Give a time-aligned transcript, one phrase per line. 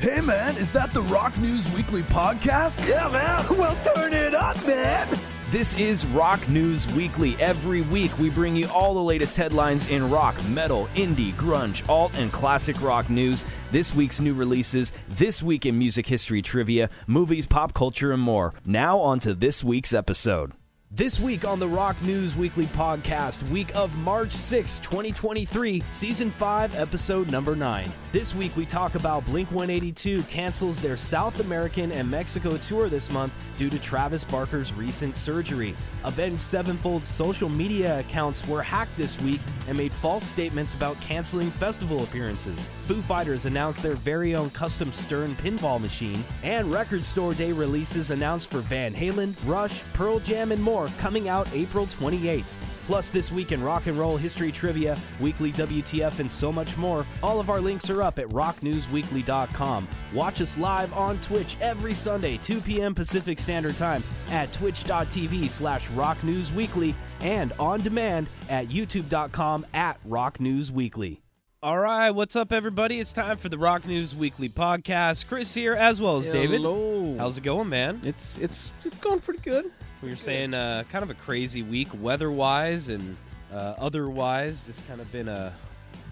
[0.00, 2.88] Hey man, is that the Rock News Weekly podcast?
[2.88, 3.44] Yeah, man.
[3.58, 5.14] Well, turn it up, man.
[5.50, 7.36] This is Rock News Weekly.
[7.36, 12.16] Every week, we bring you all the latest headlines in rock, metal, indie, grunge, alt,
[12.16, 13.44] and classic rock news.
[13.72, 18.54] This week's new releases, this week in music history trivia, movies, pop culture, and more.
[18.64, 20.54] Now, on to this week's episode.
[20.92, 26.74] This week on the Rock News Weekly podcast, week of March 6, 2023, season 5,
[26.74, 27.88] episode number 9.
[28.10, 33.08] This week we talk about Blink 182 cancels their South American and Mexico tour this
[33.08, 35.76] month due to Travis Barker's recent surgery.
[36.02, 41.52] Avenged Sevenfold's social media accounts were hacked this week and made false statements about canceling
[41.52, 42.66] festival appearances.
[42.88, 48.10] Foo Fighters announced their very own custom Stern pinball machine, and Record Store Day releases
[48.10, 52.44] announced for Van Halen, Rush, Pearl Jam, and more coming out April 28th.
[52.86, 57.06] Plus, this week in rock and roll history trivia, weekly WTF, and so much more.
[57.22, 59.88] All of our links are up at rocknewsweekly.com.
[60.12, 62.92] Watch us live on Twitch every Sunday, 2 p.m.
[62.94, 71.18] Pacific Standard Time at twitch.tv slash rocknewsweekly and on demand at youtube.com at rocknewsweekly.
[71.62, 73.00] All right, what's up, everybody?
[73.00, 75.28] It's time for the Rock News Weekly podcast.
[75.28, 76.62] Chris here, as well as David.
[76.62, 77.18] Hello.
[77.18, 78.00] How's it going, man?
[78.02, 79.70] It's it's it's going pretty good.
[80.02, 83.18] We were saying uh, kind of a crazy week, weather-wise and
[83.52, 84.62] uh, otherwise.
[84.62, 85.52] Just kind of been a,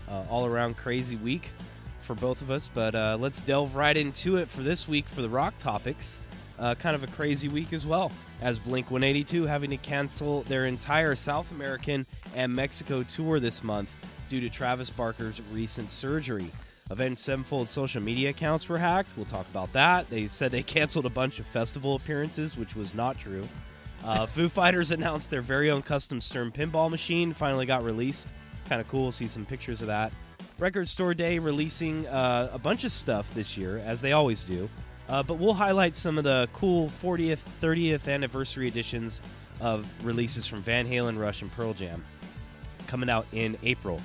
[0.08, 1.52] a all-around crazy week
[2.00, 2.68] for both of us.
[2.72, 6.20] But uh, let's delve right into it for this week for the rock topics.
[6.58, 8.10] Uh, kind of a crazy week as well,
[8.42, 13.94] as Blink 182 having to cancel their entire South American and Mexico tour this month
[14.28, 16.50] due to Travis Barker's recent surgery.
[16.90, 19.14] Avenged Sevenfold social media accounts were hacked.
[19.16, 20.10] We'll talk about that.
[20.10, 23.46] They said they canceled a bunch of festival appearances, which was not true.
[24.04, 28.28] Uh, Foo Fighters announced their very own custom Stern pinball machine finally got released.
[28.68, 29.12] Kind of cool.
[29.12, 30.12] See some pictures of that.
[30.58, 34.68] Record Store Day releasing uh, a bunch of stuff this year, as they always do.
[35.08, 39.22] Uh, but we'll highlight some of the cool 40th, 30th anniversary editions
[39.60, 42.04] of releases from Van Halen, Rush, and Pearl Jam
[42.86, 44.00] coming out in April.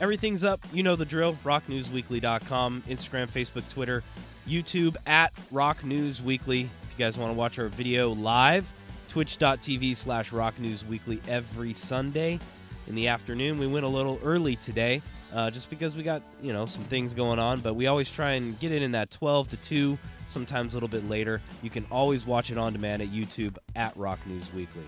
[0.00, 0.60] Everything's up.
[0.72, 1.38] You know the drill.
[1.44, 4.02] RockNewsWeekly.com, Instagram, Facebook, Twitter,
[4.46, 6.62] YouTube at Rock News Weekly.
[6.62, 8.70] If you guys want to watch our video live,
[9.14, 12.40] twitch.tv slash Rock News Weekly every Sunday
[12.88, 13.60] in the afternoon.
[13.60, 15.02] We went a little early today
[15.32, 18.32] uh, just because we got, you know, some things going on, but we always try
[18.32, 21.40] and get it in that 12 to 2, sometimes a little bit later.
[21.62, 24.82] You can always watch it on demand at YouTube at Rock News Weekly.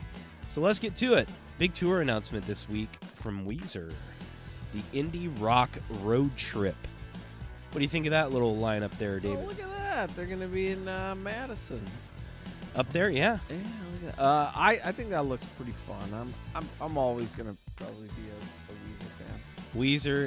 [0.48, 1.28] So let's get to it.
[1.60, 3.92] Big tour announcement this week from Weezer
[4.72, 5.70] the Indie Rock
[6.03, 6.75] Road Trip.
[7.70, 9.44] What do you think of that little lineup there, David?
[9.44, 10.16] Oh, look at that!
[10.16, 11.81] They're gonna be in uh, Madison.
[12.76, 13.38] Up there, yeah.
[13.48, 14.19] Yeah, look at.
[14.19, 15.97] Uh, I I think that looks pretty fun.
[16.14, 18.37] I'm I'm I'm always gonna probably be a,
[18.72, 19.81] a Weezer fan.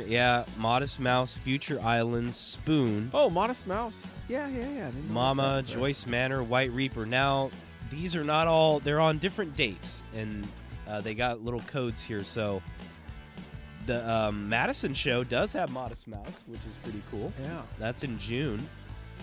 [0.03, 0.45] Weezer, yeah.
[0.57, 4.05] Modest Mouse, Future Islands, Spoon, Oh, Modest Mouse.
[4.27, 4.65] Yeah, yeah, yeah.
[4.65, 5.71] I didn't notice Mama, that.
[5.71, 7.05] Joyce Manor, White Reaper.
[7.05, 7.51] Now,
[7.91, 8.79] these are not all.
[8.79, 10.47] They're on different dates, and
[10.87, 12.23] uh, they got little codes here.
[12.23, 12.61] So,
[13.85, 17.31] the um, Madison show does have Modest Mouse, which is pretty cool.
[17.41, 17.61] Yeah.
[17.79, 18.67] That's in June.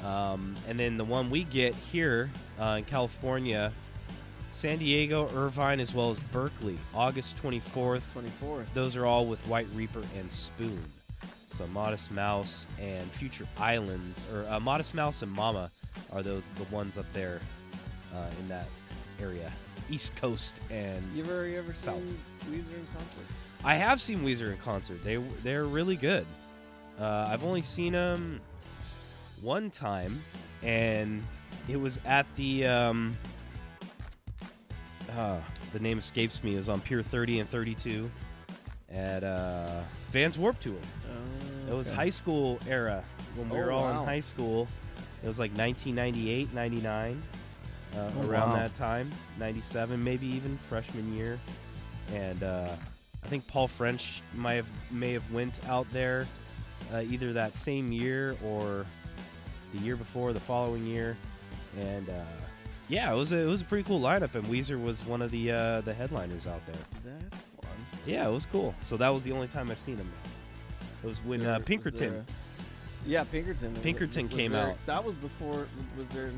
[0.04, 2.30] Um, and then the one we get here
[2.60, 3.72] uh, in California,
[4.52, 8.12] San Diego, Irvine, as well as Berkeley, August 24th.
[8.12, 8.72] Twenty fourth.
[8.74, 10.82] Those are all with White Reaper and Spoon.
[11.48, 15.70] So Modest Mouse and Future Islands, or uh, Modest Mouse and Mama,
[16.12, 17.40] are those the ones up there
[18.14, 18.66] uh, in that
[19.20, 19.50] area,
[19.90, 21.96] East Coast and You ever you ever South.
[21.96, 22.18] seen
[22.50, 23.24] Weezer in concert?
[23.64, 25.02] I have seen Weezer in concert.
[25.02, 26.26] They they're really good.
[27.00, 28.40] Uh, I've only seen them
[29.42, 30.20] one time,
[30.62, 31.22] and
[31.68, 33.16] it was at the um,
[35.16, 35.38] uh,
[35.72, 36.54] the name escapes me.
[36.54, 38.10] It was on Pier 30 and 32
[38.92, 39.80] at uh,
[40.10, 40.74] Vans Warp Tour.
[40.76, 41.96] Oh, It was okay.
[41.96, 43.02] high school era
[43.36, 44.00] when we Oh, were all wow.
[44.02, 44.68] in high school.
[45.22, 47.22] It was like 1998, 99,
[47.94, 48.56] uh, Oh, around wow.
[48.56, 51.38] that time, 97, maybe even freshman year.
[52.12, 52.68] And uh,
[53.24, 56.26] I think Paul French might have may have went out there
[56.94, 58.86] uh, either that same year or
[59.72, 61.16] the year before, the following year.
[61.80, 62.12] And uh,
[62.88, 65.30] yeah, it was a, it was a pretty cool lineup, and Weezer was one of
[65.30, 66.76] the uh, the headliners out there.
[67.04, 67.70] That's fun.
[68.06, 68.74] Yeah, it was cool.
[68.80, 70.10] So that was the only time I've seen him.
[71.02, 72.24] It was when uh, Pinkerton.
[73.06, 73.74] yeah, Pinkerton.
[73.76, 74.78] Pinkerton was came there- out.
[74.86, 75.66] That was before.
[75.98, 76.30] Was there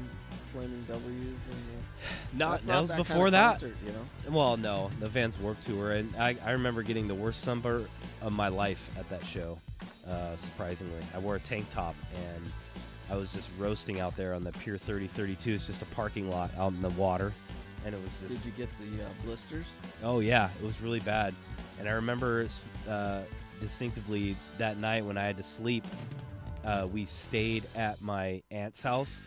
[0.52, 1.06] Flaming W's?
[1.10, 3.50] And Not that's that was kind before of that.
[3.60, 4.36] Concert, you know.
[4.36, 7.86] Well, no, the Vans Warp Tour, and I, I remember getting the worst sunburn
[8.22, 9.58] of my life at that show.
[10.08, 12.44] Uh, surprisingly, I wore a tank top and
[13.10, 15.54] I was just roasting out there on the Pier 30 32.
[15.54, 17.32] It's just a parking lot out in the water,
[17.84, 19.66] and it was just Did you get the uh, blisters?
[20.02, 21.34] Oh yeah, it was really bad.
[21.78, 22.46] And I remember
[22.88, 23.22] uh,
[23.60, 25.84] distinctively that night when I had to sleep
[26.64, 29.22] uh, we stayed at my aunt's house,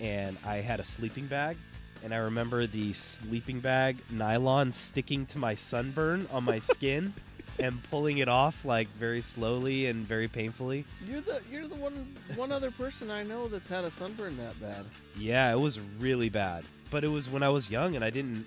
[0.00, 1.56] and I had a sleeping bag,
[2.04, 7.12] and I remember the sleeping bag nylon sticking to my sunburn on my skin.
[7.62, 10.84] And pulling it off like very slowly and very painfully.
[11.08, 14.60] You're the you're the one one other person I know that's had a sunburn that
[14.60, 14.84] bad.
[15.18, 16.64] Yeah, it was really bad.
[16.90, 18.46] But it was when I was young and I didn't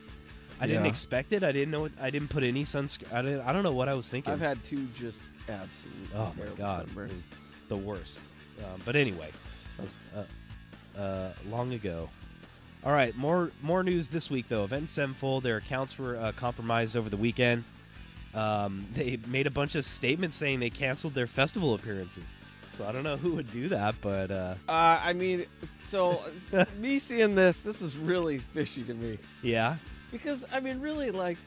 [0.60, 0.89] I didn't Yeah.
[0.89, 1.44] expect it.
[1.44, 3.12] I didn't know it, I didn't put any sunscreen.
[3.13, 4.33] I didn't I don't know what I was thinking.
[4.33, 7.12] I've had two just absolute oh my terrible god, it sunburns.
[7.12, 7.24] was
[7.69, 8.19] the worst.
[8.60, 9.30] Um, but anyway,
[9.77, 12.10] that's uh, uh, long ago.
[12.86, 14.63] All right, more more news this week though.
[14.63, 17.63] Avenged Sevenfold, their accounts were uh, compromised over the weekend.
[18.35, 22.35] Um, they made a bunch of statements saying they canceled their festival appearances.
[22.77, 24.71] So I don't know who would do that, but uh, Uh,
[25.03, 25.45] I mean,
[25.88, 26.19] so
[26.80, 29.75] me seeing this, this is really fishy to me yeah,
[30.12, 31.38] because I mean, really, like,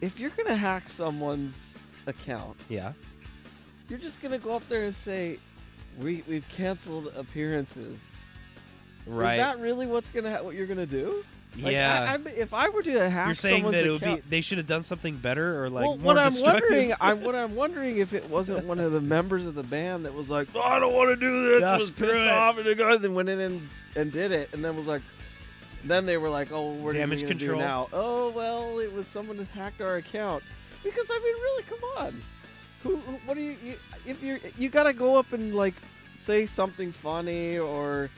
[0.00, 1.74] if you're gonna hack someone's
[2.06, 2.92] account, yeah,
[3.88, 5.38] you're just gonna go up there and say,
[5.98, 7.98] "We we've canceled appearances."
[9.06, 9.34] right.
[9.34, 11.24] Is that really what's gonna ha- what you're gonna do?
[11.56, 14.02] Like, yeah, I, I, if I were to hack You're saying someone's that it would
[14.02, 16.94] account, be they should have done something better or like well, more what I'm wondering,
[17.00, 20.14] I'm what I'm wondering if it wasn't one of the members of the band that
[20.14, 21.62] was like, "Oh, I don't want to do this.
[21.62, 22.28] Was pissed it.
[22.28, 25.02] off, and the guy then went in and, and did it, and then was like,
[25.84, 27.60] then they were like, oh, what Damage are we gonna control.
[27.60, 27.88] now?
[27.92, 30.42] Oh, well, it was someone that hacked our account.
[30.82, 32.22] Because I mean, really, come on.
[32.82, 32.96] Who?
[32.96, 33.74] who what do you, you?
[34.06, 35.74] If you're, you gotta go up and like
[36.14, 38.10] say something funny or.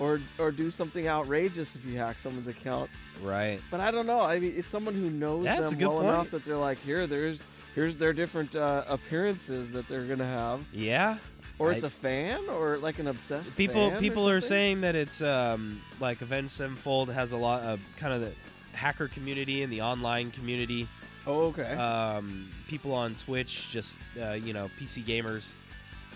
[0.00, 2.90] Or, or do something outrageous if you hack someone's account.
[3.22, 3.60] right.
[3.70, 4.20] But I don't know.
[4.22, 6.08] I mean, it's someone who knows That's them well point.
[6.08, 7.44] enough that they're like, here, there's,
[7.76, 11.18] here's their different uh, appearances that they're gonna have, Yeah.
[11.60, 13.54] or I- it's a fan, or like an obsessed.
[13.56, 18.12] People people are saying that it's um, like Avenged Sevenfold has a lot of kind
[18.12, 18.32] of the
[18.76, 20.88] hacker community and the online community.
[21.26, 21.72] Oh, okay.
[21.74, 25.54] Um, people on Twitch, just uh, you know, PC gamers.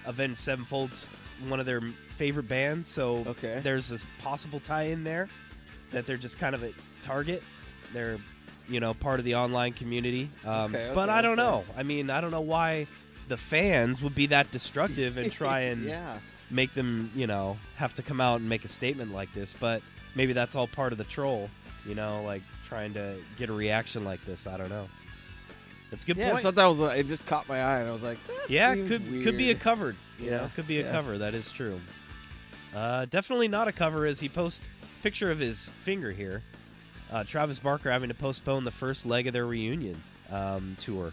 [0.05, 1.09] Avenged Sevenfold's
[1.47, 1.81] one of their
[2.17, 3.61] favorite bands, so Okay.
[3.63, 5.29] there's this possible tie-in there
[5.93, 7.43] that they're just kind of a target.
[7.93, 8.19] They're
[8.69, 11.43] you know part of the online community, um, Okay, but I don't okay.
[11.51, 11.65] know.
[11.77, 12.87] I mean, I don't know why
[13.29, 16.19] the fans would be that destructive and try and yeah.
[16.51, 19.55] make them, you know, have to come out and make a statement like this.
[19.55, 19.83] But
[20.15, 21.49] maybe that's all part of the troll,
[21.87, 24.47] you know, like trying to get a reaction like this.
[24.47, 24.89] I don't know.
[25.91, 26.43] That's a good Yeah, point.
[26.43, 27.07] so that was it.
[27.09, 28.19] Just caught my eye, and I was like,
[28.49, 28.89] yeah, could
[29.23, 29.61] could be a weird.
[29.61, 29.97] covered.
[30.19, 30.91] You Yeah, know, could be a yeah.
[30.93, 31.19] cover.
[31.19, 31.81] That is true.
[32.75, 34.69] Uh, definitely not a cover, as he posts
[35.03, 36.43] picture of his finger here.
[37.11, 39.97] Uh, Travis Barker having to postpone the first leg of their reunion
[40.31, 41.13] um, tour.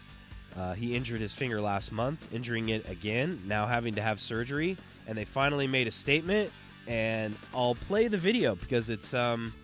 [0.56, 4.76] Uh, he injured his finger last month, injuring it again, now having to have surgery.
[5.06, 6.50] And they finally made a statement,
[6.86, 9.54] and I'll play the video because it's um,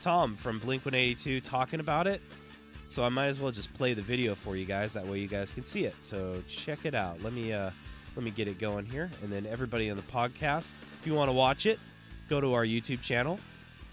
[0.00, 2.22] Tom from Blink 182 talking about it.
[2.94, 4.92] So I might as well just play the video for you guys.
[4.92, 5.96] That way you guys can see it.
[6.00, 7.20] So check it out.
[7.24, 7.70] Let me uh,
[8.14, 11.28] let me get it going here, and then everybody on the podcast, if you want
[11.28, 11.80] to watch it,
[12.28, 13.40] go to our YouTube channel,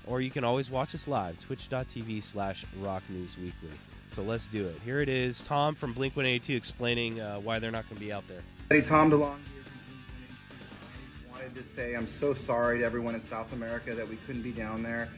[0.05, 3.75] or you can always watch us live, twitch.tv slash rock news weekly.
[4.09, 4.79] So let's do it.
[4.85, 8.13] Here it is, Tom from Blink 182 explaining uh, why they're not going to be
[8.13, 8.41] out there.
[8.69, 11.27] Hey, Tom DeLonge here from Blink-182.
[11.27, 14.43] I wanted to say I'm so sorry to everyone in South America that we couldn't
[14.43, 15.09] be down there.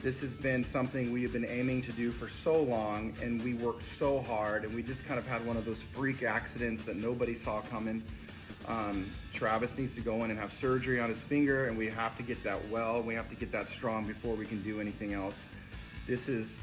[0.00, 3.54] This has been something we have been aiming to do for so long, and we
[3.54, 6.94] worked so hard, and we just kind of had one of those freak accidents that
[6.94, 8.04] nobody saw coming.
[8.68, 12.16] Um, Travis needs to go in and have surgery on his finger, and we have
[12.16, 13.02] to get that well.
[13.02, 15.34] We have to get that strong before we can do anything else.
[16.06, 16.60] This is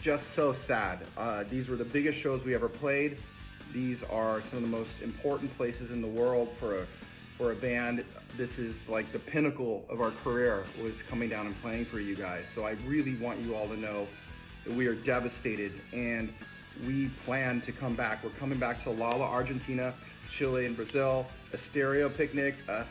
[0.00, 1.00] just so sad.
[1.18, 3.18] Uh, these were the biggest shows we ever played.
[3.74, 6.86] These are some of the most important places in the world for a
[7.36, 8.04] for a band.
[8.36, 12.16] This is like the pinnacle of our career was coming down and playing for you
[12.16, 12.48] guys.
[12.48, 14.06] So I really want you all to know
[14.64, 16.32] that we are devastated and
[16.86, 18.24] we plan to come back.
[18.24, 19.92] We're coming back to Lala, Argentina,
[20.30, 21.26] Chile, and Brazil.
[21.52, 22.84] Estéreo Picnic, a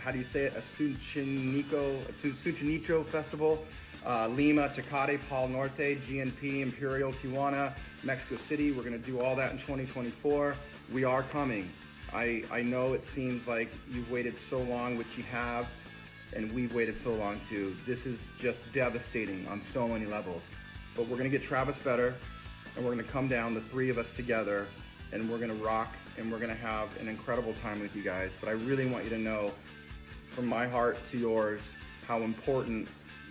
[0.00, 0.54] how do you say it?
[0.54, 3.64] A Suchinico, a Suchinicho festival
[4.06, 8.72] uh, Lima, Tecate, Pal Norte, GNP, Imperial, Tijuana, Mexico City.
[8.72, 10.54] We're going to do all that in 2024.
[10.92, 11.68] We are coming.
[12.12, 15.68] I, I know it seems like you've waited so long, which you have,
[16.34, 17.76] and we've waited so long too.
[17.86, 20.42] This is just devastating on so many levels.
[20.96, 22.14] But we're to get Travis better,
[22.76, 24.66] and we're to come down, the three of us together,
[25.12, 28.32] and we're to rock, and we're to have an incredible time with you guys.
[28.40, 29.52] But I really want you to know,
[30.30, 31.68] from my heart to yours,
[32.06, 32.88] how important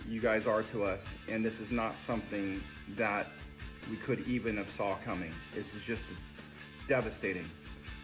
[0.08, 2.62] you guys are to us, and this is not something
[2.96, 3.26] that
[3.90, 5.32] we could even have saw coming.
[5.54, 6.06] This is just
[6.88, 7.48] devastating.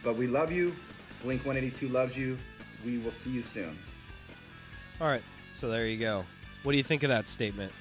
[0.05, 0.77] But we love you.
[1.23, 2.37] Blink 182 loves you.
[2.85, 3.77] We will see you soon.
[5.01, 5.23] All right,
[5.55, 6.25] so there you go.
[6.63, 7.73] What do you think of that statement?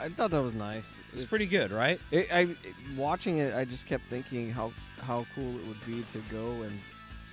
[0.00, 0.92] I thought that was nice.
[1.14, 2.00] It's pretty good, right?
[2.10, 2.58] It, I it-
[2.96, 6.78] watching it, I just kept thinking how how cool it would be to go and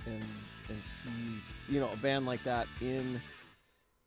[0.06, 0.24] and
[0.68, 3.20] and see you know a band like that in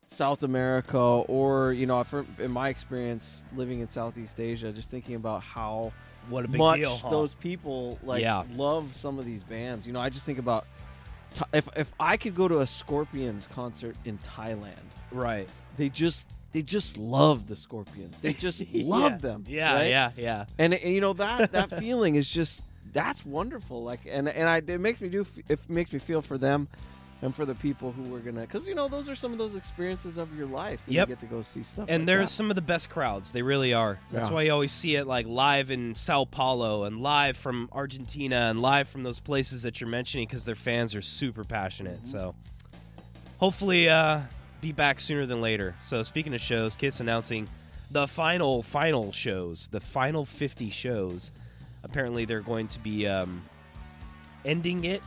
[0.08, 5.14] South America or you know for, in my experience living in Southeast Asia, just thinking
[5.16, 5.92] about how
[6.28, 7.10] What a big much deal, huh?
[7.10, 8.44] those people like Yeah.
[8.54, 9.86] love some of these bands.
[9.86, 10.66] You know, I just think about
[11.52, 14.74] if if I could go to a Scorpions concert in Thailand,
[15.12, 15.48] right.
[15.76, 18.16] they just they just love the Scorpions.
[18.20, 19.16] They just love yeah.
[19.18, 19.44] them.
[19.46, 19.88] Yeah, right?
[19.90, 20.44] yeah, yeah.
[20.58, 23.84] And, and you know that that feeling is just that's wonderful.
[23.84, 26.68] Like and and I it makes me do f- it makes me feel for them
[27.20, 29.54] and for the people who were gonna because you know those are some of those
[29.54, 30.80] experiences of your life.
[30.86, 31.08] Yep.
[31.08, 31.86] You get to go see stuff.
[31.88, 32.34] And like there's that.
[32.34, 33.32] some of the best crowds.
[33.32, 33.98] They really are.
[34.10, 34.34] That's Yeah.
[34.34, 38.60] why you always see it like live in Sao Paulo and live from Argentina and
[38.62, 42.06] live from those places that you're mentioning because their fans are super passionate.
[42.06, 42.34] So
[43.38, 44.20] hopefully, uh,
[44.60, 45.74] be back sooner than later.
[45.82, 47.48] So speaking of shows, Kiss announcing
[47.90, 51.32] the final final shows, the final 50 shows.
[51.84, 53.42] Apparently, they're going to be um,
[54.44, 55.02] ending it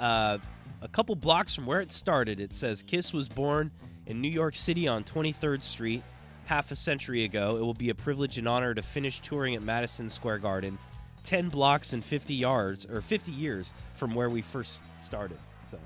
[0.00, 0.38] uh,
[0.82, 2.40] a couple blocks from where it started.
[2.40, 3.70] It says Kiss was born
[4.06, 6.02] in New York City on 23rd Street
[6.46, 7.56] half a century ago.
[7.56, 10.78] It will be a privilege and honor to finish touring at Madison Square Garden,
[11.24, 15.38] 10 blocks and 50 yards or 50 years from where we first started.
[15.70, 15.78] So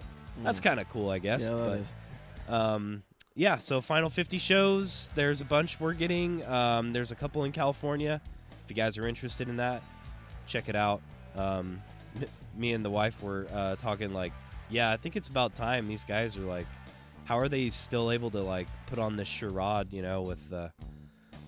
[0.43, 1.49] that's kind of cool, I guess.
[1.49, 1.95] yeah, that but, is.
[2.49, 3.03] um,
[3.35, 5.11] yeah, so final 50 shows.
[5.15, 6.45] There's a bunch we're getting.
[6.47, 8.21] Um, there's a couple in California.
[8.65, 9.83] If you guys are interested in that,
[10.47, 11.03] check it out.
[11.37, 11.83] Um,
[12.57, 14.33] me and the wife were uh, talking like,
[14.71, 15.89] yeah, I think it's about time.
[15.89, 16.67] These guys are like,
[17.25, 20.71] how are they still able to like put on this charade, you know, with the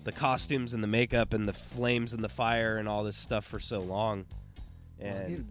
[0.03, 3.45] the costumes and the makeup and the flames and the fire and all this stuff
[3.45, 4.25] for so long?
[4.99, 5.47] And dude,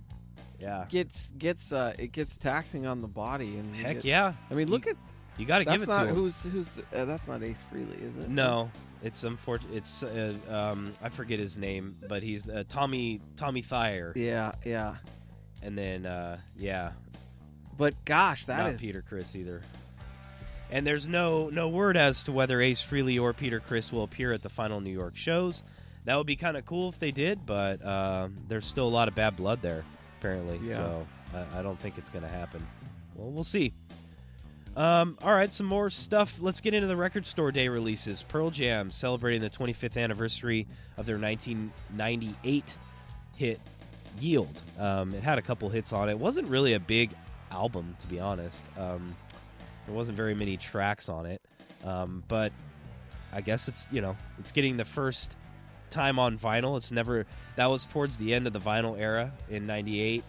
[0.59, 4.33] yeah, gets gets uh it gets taxing on the body and heck get- yeah.
[4.51, 4.97] I mean, look at
[5.39, 6.15] You got to give it not to 'em.
[6.15, 8.29] who's who's the, uh, that's not Ace Frehley, is it?
[8.31, 8.71] No,
[9.03, 9.75] it's unfortunate.
[9.77, 14.97] It's uh, um, I forget his name, but he's uh, Tommy Tommy Thayer, Yeah, yeah.
[15.63, 16.93] and then uh, yeah,
[17.77, 19.63] But gosh, that not is Peter Criss either.
[20.71, 24.33] And there's no no word as to whether Ace Frehley or Peter Criss will appear
[24.33, 25.63] at the final New York shows.
[26.05, 29.09] That would be kind of cool if they did, but uh, there's still a lot
[29.09, 29.85] of bad blood there,
[30.19, 30.61] apparently.
[30.63, 30.77] Yeah.
[30.77, 32.65] So I, I don't think it's going to happen.
[33.17, 33.73] Well, we'll see.
[34.77, 36.39] Um, all right, some more stuff.
[36.41, 38.23] Let's get into the record store day releases.
[38.23, 40.67] Pearl Jam celebrating the 25th anniversary
[40.97, 42.75] of their 1998
[43.37, 43.61] hit
[44.21, 44.63] Yield.
[44.79, 46.13] Um, it had a couple hits on it.
[46.13, 47.11] It wasn't really a big
[47.51, 48.65] album, to be honest.
[48.79, 49.15] Um,
[49.87, 51.41] there wasn't very many tracks on it,
[51.85, 52.53] um, but
[53.33, 55.37] I guess it's you know it's getting the first
[55.91, 56.77] time on vinyl.
[56.77, 57.27] It's never
[57.57, 60.25] that was towards the end of the vinyl era in '98.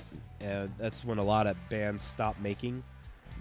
[0.46, 2.84] Uh, that's when a lot of bands stopped making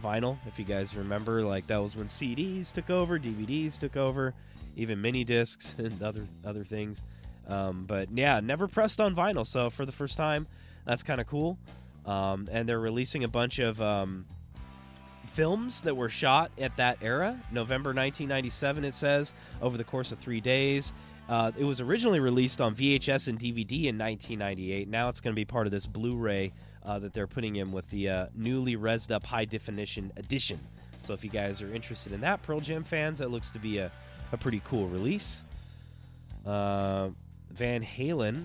[0.02, 0.38] vinyl.
[0.46, 4.34] If you guys remember, like that was when CDs took over, DVDs took over,
[4.76, 7.02] even mini discs and other other things.
[7.48, 9.46] Um, but yeah, never pressed on vinyl.
[9.46, 10.46] So for the first time,
[10.84, 11.58] that's kind of cool.
[12.06, 14.26] Um, and they're releasing a bunch of um,
[15.26, 18.84] films that were shot at that era, November 1997.
[18.84, 20.94] It says over the course of three days.
[21.28, 24.88] Uh, it was originally released on VHS and DVD in 1998.
[24.88, 26.52] Now it's going to be part of this Blu-ray
[26.84, 30.60] uh, that they're putting in with the uh, newly resed up high definition edition.
[31.02, 33.78] So if you guys are interested in that, Pearl Jam fans, that looks to be
[33.78, 33.90] a,
[34.32, 35.42] a pretty cool release.
[36.46, 37.10] Uh,
[37.50, 38.44] Van Halen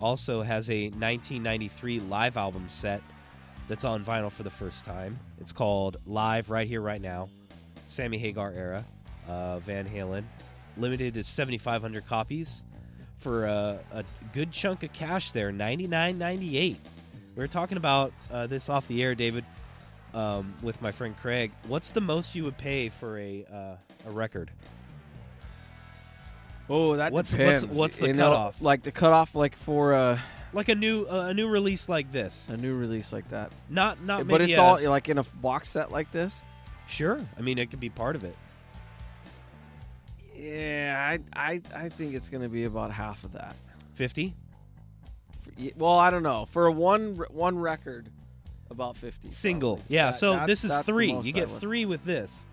[0.00, 3.02] also has a 1993 live album set
[3.68, 5.18] that's on vinyl for the first time.
[5.40, 7.28] It's called Live Right Here, Right Now.
[7.86, 8.84] Sammy Hagar era,
[9.28, 10.24] uh, Van Halen.
[10.76, 12.64] Limited to 7,500 copies
[13.18, 16.52] for a, a good chunk of cash there, 99.98.
[16.52, 16.76] We
[17.34, 19.44] were talking about uh, this off the air, David,
[20.14, 21.52] um, with my friend Craig.
[21.66, 24.50] What's the most you would pay for a uh, a record?
[26.68, 27.76] Oh, that What's- what's- depends.
[27.76, 28.60] what's the You know, cutoff?
[28.60, 30.20] Like the cutoff, like for a,
[30.52, 33.52] Like a new uh, a new release like this, a new release like that.
[33.68, 36.42] not not but maybe it's all like in a box set like this.
[36.88, 37.18] sure.
[37.38, 38.36] I mean, it could be part of it.
[40.34, 43.54] Yeah, I I, I think it's going to be about half of that.
[43.94, 44.34] Fifty.
[45.76, 46.44] Well, I don't know.
[46.46, 48.08] For a one one record,
[48.70, 49.30] about fifty.
[49.30, 49.76] single.
[49.76, 49.94] probably.
[49.96, 51.12] Yeah, That- so this is three.
[51.12, 52.46] You get three with this.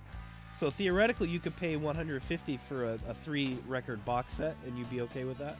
[0.55, 4.89] So theoretically, you could pay 150 for a, a three record box set, and you'd
[4.89, 5.57] be okay with that.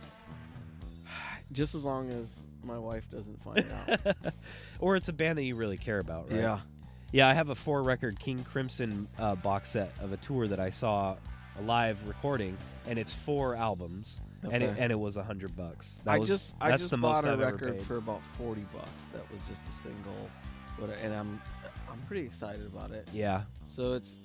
[1.52, 2.30] just as long as
[2.64, 4.16] my wife doesn't find out.
[4.80, 6.42] or it's a band that you really care about, right?
[6.42, 6.60] Yeah.
[7.12, 10.60] Yeah, I have a four record King Crimson uh, box set of a tour that
[10.60, 11.16] I saw
[11.60, 12.58] a live recording,
[12.88, 16.02] and it's four albums, and it and it was a hundred bucks.
[16.06, 18.66] That I was, just I just the bought most a I've record for about forty
[18.74, 18.90] bucks.
[19.14, 20.30] That was just a single,
[20.80, 21.40] but and I'm
[21.88, 23.08] I'm pretty excited about it.
[23.14, 24.16] yeah, So it's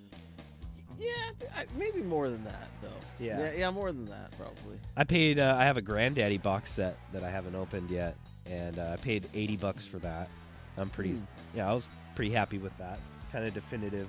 [0.99, 2.89] yeah, I, maybe more than that though.
[3.21, 3.39] Yeah.
[3.41, 4.79] yeah, yeah, more than that probably.
[4.97, 5.39] I paid.
[5.39, 8.97] Uh, I have a Grandaddy box set that I haven't opened yet, and uh, I
[8.97, 10.29] paid eighty bucks for that.
[10.77, 11.25] I'm pretty, Hmm.
[11.57, 12.99] yeah, I was pretty happy with that
[13.33, 14.09] kind of definitive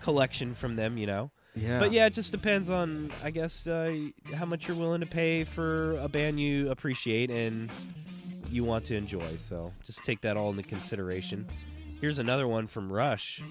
[0.00, 0.96] collection from them.
[0.98, 1.78] You know, Yeah.
[1.78, 3.94] but yeah, it just depends on, I guess, uh,
[4.34, 7.70] how much you're willing to pay for a band you appreciate and
[8.50, 9.26] you want to enjoy.
[9.36, 11.46] So just take that all into consideration.
[12.00, 13.42] Here's another one from Rush.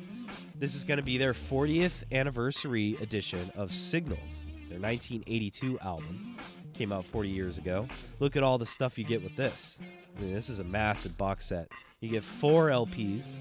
[0.56, 6.38] This is going to be their 40th anniversary edition of Signals, their 1982 album.
[6.74, 7.90] Came out 40 years ago.
[8.22, 9.80] Look at all the stuff you get with this.
[10.18, 11.70] I mean, this is a massive box set.
[12.00, 13.40] You get four LPs,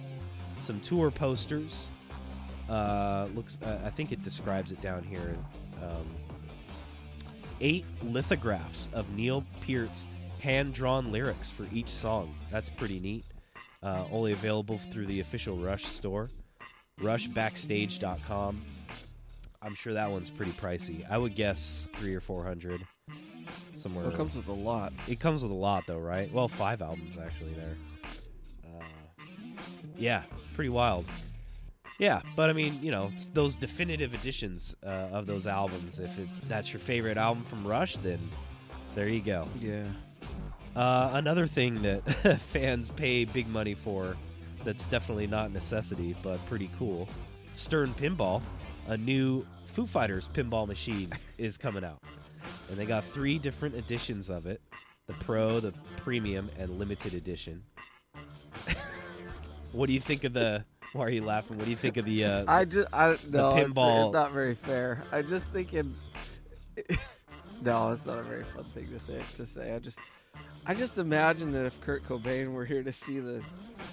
[0.59, 1.89] some tour posters,
[2.69, 3.59] uh, looks.
[3.63, 5.37] Uh, I think it describes it down here.
[5.85, 6.07] Um,
[7.61, 10.09] eight lithographs of Neil Peart's
[10.41, 12.35] hand-drawn lyrics for each song.
[12.51, 13.25] That's pretty neat.
[13.83, 16.29] Uh, only available through the official Rush store,
[17.01, 18.63] RushBackstage.com.
[19.63, 21.09] I'm sure that one's pretty pricey.
[21.11, 22.81] I would guess three or four hundred
[23.75, 24.05] somewhere.
[24.05, 24.93] Well, it comes with a lot.
[25.09, 26.33] It comes with a lot, though, right?
[26.33, 27.77] Well, five albums actually there.
[28.65, 29.63] Uh,
[29.97, 30.23] yeah,
[30.55, 31.07] pretty wild.
[31.99, 35.99] Yeah, but I mean, you know, it's those definitive editions uh, of those albums.
[35.99, 38.19] If it, that's your favorite album from Rush, then
[38.95, 39.49] there you go.
[39.61, 39.85] Yeah.
[40.77, 42.03] Uh, another thing that
[42.53, 44.15] fans pay big money for
[44.63, 47.09] that's definitely not necessity, but pretty cool.
[47.53, 48.43] Stern Pinball,
[48.89, 52.03] a new Foo Fighters pinball machine, is coming out.
[52.69, 54.61] And they got three different editions of it
[55.07, 57.63] the Pro, the Premium, and Limited Edition.
[59.73, 60.65] what do you think of the.
[60.93, 61.57] Why are you laughing?
[61.59, 62.25] What do you think of the.
[62.25, 65.05] Uh, I just I no, it's- pinball- It's, not very fair.
[65.13, 65.95] I just thinking.
[67.63, 69.75] no, it's not a very fun thing to think to say.
[69.75, 69.99] I just,
[70.69, 73.41] I just imagine that if Kurt Cobain were here to see the,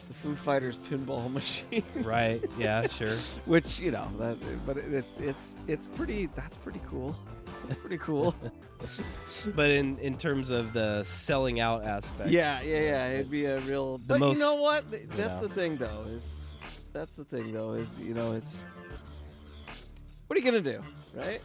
[0.07, 2.43] the Foo Fighters pinball machine, right?
[2.57, 3.15] Yeah, sure.
[3.45, 6.27] which you know that, but it, it, it's it's pretty.
[6.35, 7.15] That's pretty cool.
[7.67, 8.35] That's pretty cool.
[9.55, 12.29] But in, in terms of the selling out aspect.
[12.31, 13.07] yeah, yeah, yeah.
[13.11, 13.97] It'd be a real.
[14.05, 14.91] but most- you know what?
[14.91, 16.05] Th- That's the thing, though.
[16.09, 16.37] Is
[16.91, 17.73] that's the thing, though.
[17.75, 18.61] Is you know it's.
[20.27, 20.81] What are you gonna do,
[21.15, 21.39] right?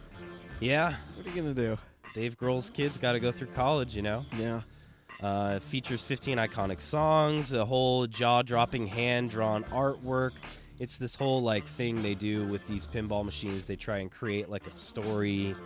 [0.58, 0.94] Yeah.
[1.14, 1.78] What are you gonna do?
[2.12, 4.24] Dave Grohl's kids got to go through college, you know?
[4.36, 4.62] Yeah.
[5.22, 10.30] Uh, features 15 iconic songs, a whole jaw-dropping hand-drawn artwork.
[10.78, 13.66] It's this whole like thing they do with these pinball machines.
[13.66, 15.56] They try and create like a story,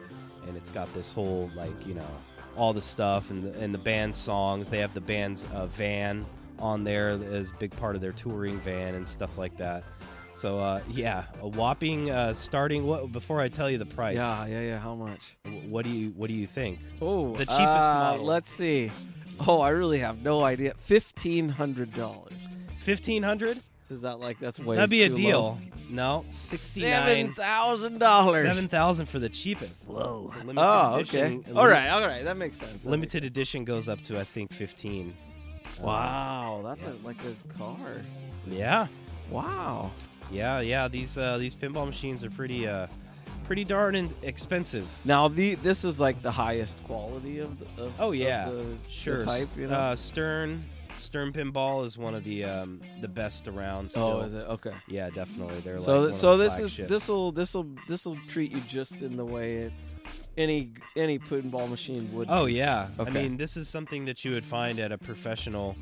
[0.46, 2.08] and it's got this whole like you know
[2.56, 4.70] all the stuff and the, and the band's songs.
[4.70, 6.24] They have the band's uh, van
[6.58, 9.84] on there as a big part of their touring van and stuff like that.
[10.32, 12.86] So uh, yeah, a whopping uh, starting.
[12.86, 14.16] What before I tell you the price?
[14.16, 14.78] Yeah, yeah, yeah.
[14.78, 15.36] How much?
[15.68, 16.78] What do you what do you think?
[17.02, 18.24] Oh, The cheapest uh, model.
[18.24, 18.90] Let's see.
[19.46, 20.74] Oh, I really have no idea.
[20.78, 22.32] Fifteen hundred dollars.
[22.80, 23.58] Fifteen hundred?
[23.90, 24.76] Is that like that's way?
[24.76, 25.40] That'd be a deal.
[25.40, 25.58] low?
[25.90, 27.32] No, sixty Seven nine.
[27.34, 28.46] thousand dollars.
[28.46, 29.88] Seven thousand for the cheapest.
[29.88, 30.32] Whoa.
[30.38, 31.48] Limited Oh, edition- okay.
[31.48, 32.24] lim- All right, all right.
[32.24, 32.72] That makes sense.
[32.82, 35.14] That Limited edition goes up to I think fifteen.
[35.64, 37.76] makes- Uh, Wow, that's a, like a car.
[38.48, 38.86] yeah,
[39.30, 39.90] Wow.
[40.30, 40.88] yeah, yeah.
[40.88, 42.86] These uh, these pinball machines are pretty uh,
[43.44, 44.88] pretty darn expensive.
[45.04, 47.82] Now the this is like the highest quality of the.
[47.82, 49.24] Of, Oh yeah, the, the sure.
[49.24, 49.74] type, you know?
[49.74, 53.90] uh, Stern Stern Pinball is one of the um, the best around.
[53.90, 54.02] Still.
[54.02, 54.72] oh, is it okay?
[54.88, 55.58] Yeah, definitely.
[55.60, 59.00] They're So like so this is this will this will this will treat you just
[59.00, 59.72] in the way it,
[60.36, 62.28] any any pinball machine would.
[62.30, 62.88] Oh yeah.
[62.98, 65.76] I mean, this is something that you would find at a professional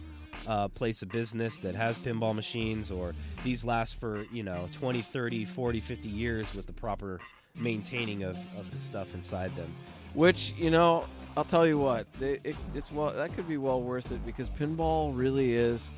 [0.49, 5.01] uh, place of business that has pinball machines or these last for, you know, 20,
[5.03, 7.21] 30, 40, 50 years with the proper
[7.55, 9.75] maintaining of, of the stuff inside them.
[10.15, 13.81] Which you know, I'll tell you what, they, it, it's well that could be well
[13.83, 15.91] worth it because pinball really is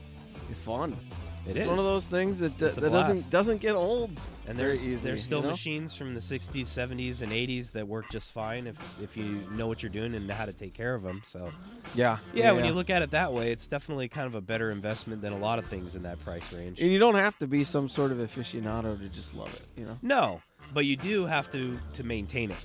[0.51, 0.97] is fun.
[1.45, 1.67] It it's is.
[1.67, 3.09] one of those things that a that blast.
[3.09, 4.13] doesn't doesn't get old.
[4.47, 5.51] and there's easy, there's still you know?
[5.51, 9.67] machines from the 60s, 70s, and 80s that work just fine if if you know
[9.67, 11.21] what you're doing and know how to take care of them.
[11.25, 11.51] So
[11.97, 14.71] Yeah, yeah, when you look at it that way, it's definitely kind of a better
[14.71, 16.81] investment than a lot of things in that price range.
[16.81, 19.67] and you don't have to be some sort of aficionado to just love it.
[19.81, 19.99] You know.
[20.01, 22.65] No, but you do have to to maintain it.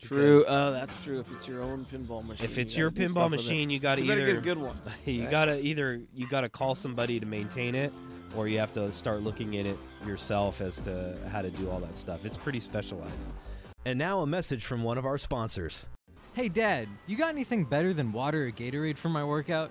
[0.00, 0.40] True.
[0.40, 1.20] Because Oh, that's true.
[1.20, 2.44] If it's your own pinball machine.
[2.44, 3.44] If you it's gotta your do pinball with it.
[3.44, 4.76] machine, you got to you better either get a good one.
[5.04, 5.30] you right?
[5.30, 7.92] got to either you got to call somebody to maintain it,
[8.36, 11.80] or you have to start looking at it yourself as to how to do all
[11.80, 12.24] that stuff.
[12.26, 13.30] It's pretty specialized.
[13.84, 15.88] And now a message from one of our sponsors.
[16.34, 19.70] Hey, Dad, you got anything better than water or Gatorade for my workout?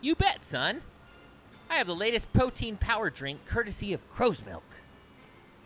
[0.00, 0.82] You bet, son.
[1.68, 4.62] I have the latest protein power drink courtesy of Crow's Milk.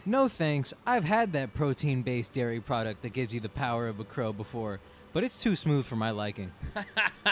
[0.09, 0.73] No thanks.
[0.87, 4.33] I've had that protein based dairy product that gives you the power of a crow
[4.33, 4.81] before,
[5.13, 6.51] but it's too smooth for my liking.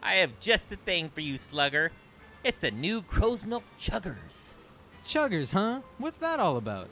[0.00, 1.90] I have just the thing for you, slugger.
[2.44, 4.50] It's the new Crow's Milk Chuggers.
[5.04, 5.80] Chuggers, huh?
[5.98, 6.88] What's that all about?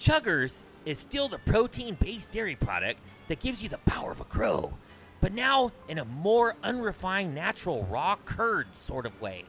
[0.00, 4.24] Chuggers is still the protein based dairy product that gives you the power of a
[4.24, 4.72] crow,
[5.20, 9.44] but now in a more unrefined, natural, raw curd sort of way.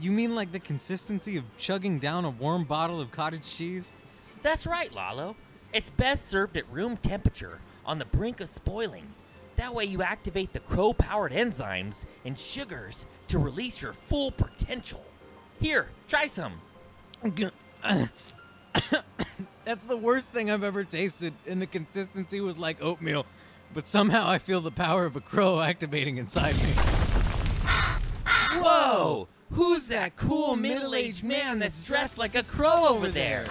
[0.00, 3.92] You mean like the consistency of chugging down a warm bottle of cottage cheese?
[4.46, 5.34] That's right, Lalo.
[5.72, 9.04] It's best served at room temperature on the brink of spoiling.
[9.56, 15.04] That way you activate the crow powered enzymes and sugars to release your full potential.
[15.58, 16.52] Here, try some.
[19.64, 23.26] That's the worst thing I've ever tasted, and the consistency was like oatmeal.
[23.74, 26.70] But somehow I feel the power of a crow activating inside me.
[28.62, 29.26] Whoa!
[29.50, 33.44] Who's that cool middle aged man that's dressed like a crow over there?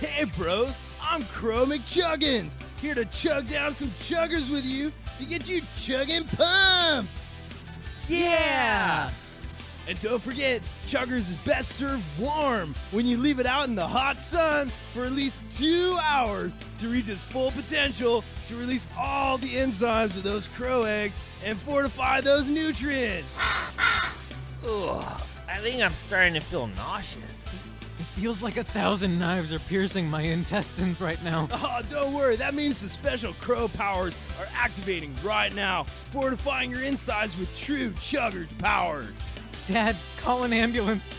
[0.00, 5.46] Hey, bros, I'm Crow McChuggins, here to chug down some chuggers with you to get
[5.46, 7.12] you chugging pumped.
[8.08, 9.10] Yeah!
[9.86, 13.86] And don't forget, chuggers is best served warm when you leave it out in the
[13.86, 19.36] hot sun for at least two hours to reach its full potential to release all
[19.36, 23.28] the enzymes of those crow eggs and fortify those nutrients.
[24.66, 27.50] Ugh, I think I'm starting to feel nauseous.
[28.20, 31.48] It feels like a thousand knives are piercing my intestines right now.
[31.62, 32.36] Oh, don't worry.
[32.36, 37.92] That means the special crow powers are activating right now, fortifying your insides with true
[37.92, 39.06] chuggers power.
[39.68, 41.10] Dad, call an ambulance.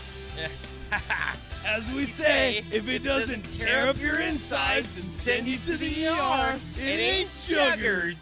[1.66, 6.06] As we say, if it doesn't tear up your insides and send you to the
[6.06, 8.16] ER, it ain't chuggers.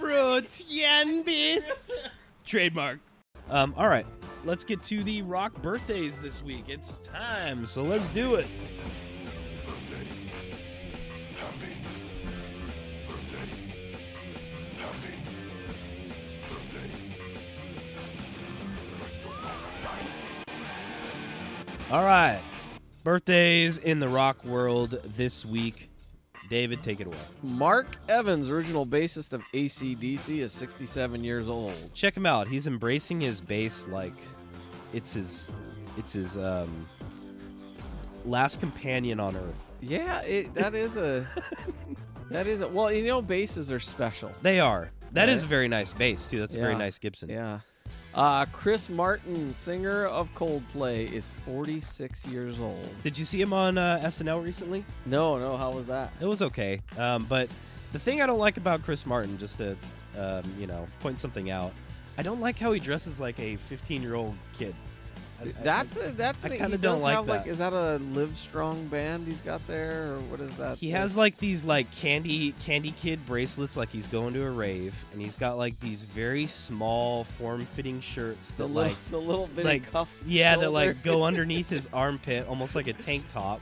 [0.00, 1.70] Protein beast.
[2.44, 2.98] Trademark.
[3.48, 4.06] Um, all right,
[4.44, 6.64] let's get to the rock birthdays this week.
[6.68, 8.46] It's time, so let's do it.
[21.88, 22.40] All right,
[23.04, 25.88] birthdays in the rock world this week.
[26.48, 27.16] David, take it away.
[27.42, 31.74] Mark Evans, original bassist of ACDC, is 67 years old.
[31.94, 32.46] Check him out.
[32.48, 34.14] He's embracing his bass like
[34.92, 35.50] it's his
[35.98, 36.86] it's his um
[38.24, 39.54] last companion on earth.
[39.80, 41.26] Yeah, it, that is a
[42.30, 42.90] that is a well.
[42.92, 44.32] You know, basses are special.
[44.42, 44.90] They are.
[45.12, 45.46] That is Right.
[45.46, 46.38] a very nice bass too.
[46.40, 47.28] That's a very nice Gibson.
[47.28, 47.60] Yeah.
[48.14, 52.88] Uh, Chris Martin, singer of Coldplay, is 46 years old.
[53.02, 54.84] Did you see him on uh, SNL recently?
[55.04, 56.12] No, no, how was that?
[56.20, 56.80] It was okay.
[56.98, 57.48] Um, but
[57.92, 59.76] the thing I don't like about Chris Martin, just to
[60.18, 61.72] um, you know point something out,
[62.18, 64.74] I don't like how he dresses like a 15 year old kid.
[65.62, 67.50] That's a that's I kinda don't like have, like that.
[67.50, 70.78] is that a Live Strong band he's got there or what is that?
[70.78, 70.96] He thing?
[70.96, 75.20] has like these like candy candy kid bracelets like he's going to a rave and
[75.20, 79.46] he's got like these very small form fitting shirts that the little like the little
[79.48, 80.10] bitty like cuff.
[80.26, 83.60] yeah that like go underneath his armpit almost like a tank top.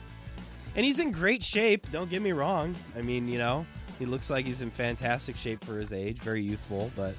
[0.76, 2.74] And he's in great shape, don't get me wrong.
[2.96, 3.64] I mean, you know,
[3.98, 7.14] he looks like he's in fantastic shape for his age, very youthful, but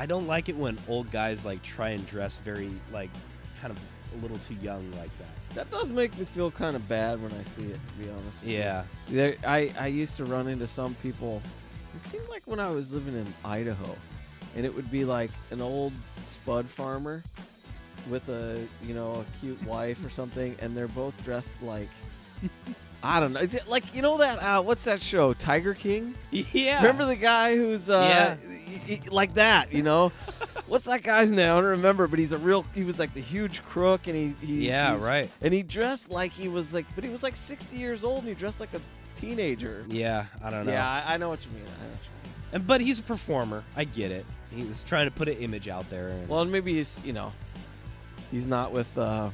[0.00, 3.10] I don't like it when old guys like try and dress very like
[3.60, 3.78] kind of
[4.18, 5.54] a little too young like that.
[5.54, 7.74] That does make me feel kind of bad when I see it.
[7.88, 8.40] To be honest.
[8.42, 8.58] with you.
[8.58, 8.84] Yeah.
[9.08, 11.42] There, I I used to run into some people.
[11.94, 13.96] It seemed like when I was living in Idaho,
[14.56, 15.92] and it would be like an old
[16.26, 17.22] spud farmer
[18.08, 21.88] with a you know a cute wife or something, and they're both dressed like
[23.02, 26.14] I don't know, is it like you know that uh, what's that show Tiger King?
[26.30, 26.78] Yeah.
[26.78, 30.12] Remember the guy who's uh, y- y- like that, you know?
[30.68, 31.40] What's that guy's name?
[31.50, 32.64] I don't remember, but he's a real.
[32.74, 35.30] He was like the huge crook, and he, he Yeah, he's- right.
[35.40, 38.28] And he dressed like he was like, but he was like sixty years old, and
[38.28, 38.80] he dressed like a
[39.16, 39.84] teenager.
[39.88, 40.72] Yeah, I don't know.
[40.72, 41.62] Yeah, I, I know what you mean.
[41.62, 42.34] I know what you mean.
[42.52, 43.64] And, but he's a performer.
[43.76, 44.24] I get it.
[44.54, 46.08] He was trying to put an image out there.
[46.08, 47.32] And Well, and maybe he's you know,
[48.30, 49.30] he's not with uh,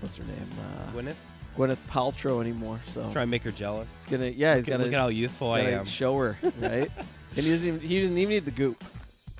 [0.00, 1.14] what's her name, uh, Gwyneth,
[1.56, 2.78] Gwyneth Paltrow anymore.
[2.92, 3.88] So try and make her jealous.
[4.00, 5.84] he's gonna, yeah, he's Look, gonna look at how youthful I am.
[5.84, 6.90] show her, right?
[7.36, 8.82] and he doesn't even he doesn't even need the goop,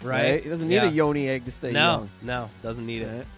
[0.06, 0.42] right?
[0.42, 0.88] He doesn't need Yeah.
[0.88, 2.10] a yoni egg to stay No, young.
[2.22, 3.26] no, doesn't need it.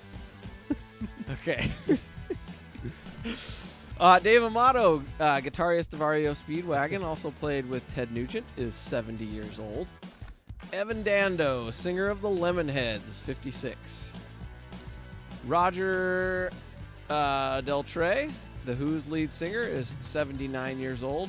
[1.43, 1.71] Okay.
[4.01, 9.25] uh, Dave Amato, uh, guitarist of REO Speedwagon, also played with Ted Nugent, is 70
[9.27, 9.89] years old.
[10.73, 14.15] Evan Dando, singer of the Lemonheads, is 56.
[15.47, 16.51] Roger
[17.11, 18.31] uh, Daltrey,
[18.65, 21.29] The Who's lead singer, is 79 years old.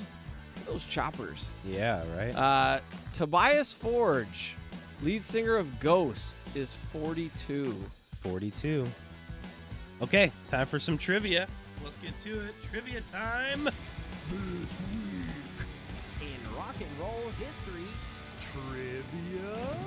[0.65, 1.49] Those choppers.
[1.67, 2.35] Yeah, right.
[2.35, 2.79] Uh,
[3.13, 4.55] Tobias Forge,
[5.01, 7.75] lead singer of Ghost, is 42.
[8.21, 8.87] 42.
[10.01, 11.47] Okay, time for some trivia.
[11.83, 12.53] Let's get to it.
[12.69, 13.65] Trivia time.
[13.65, 15.27] This week
[16.21, 17.87] In rock and roll history,
[18.51, 19.77] trivia.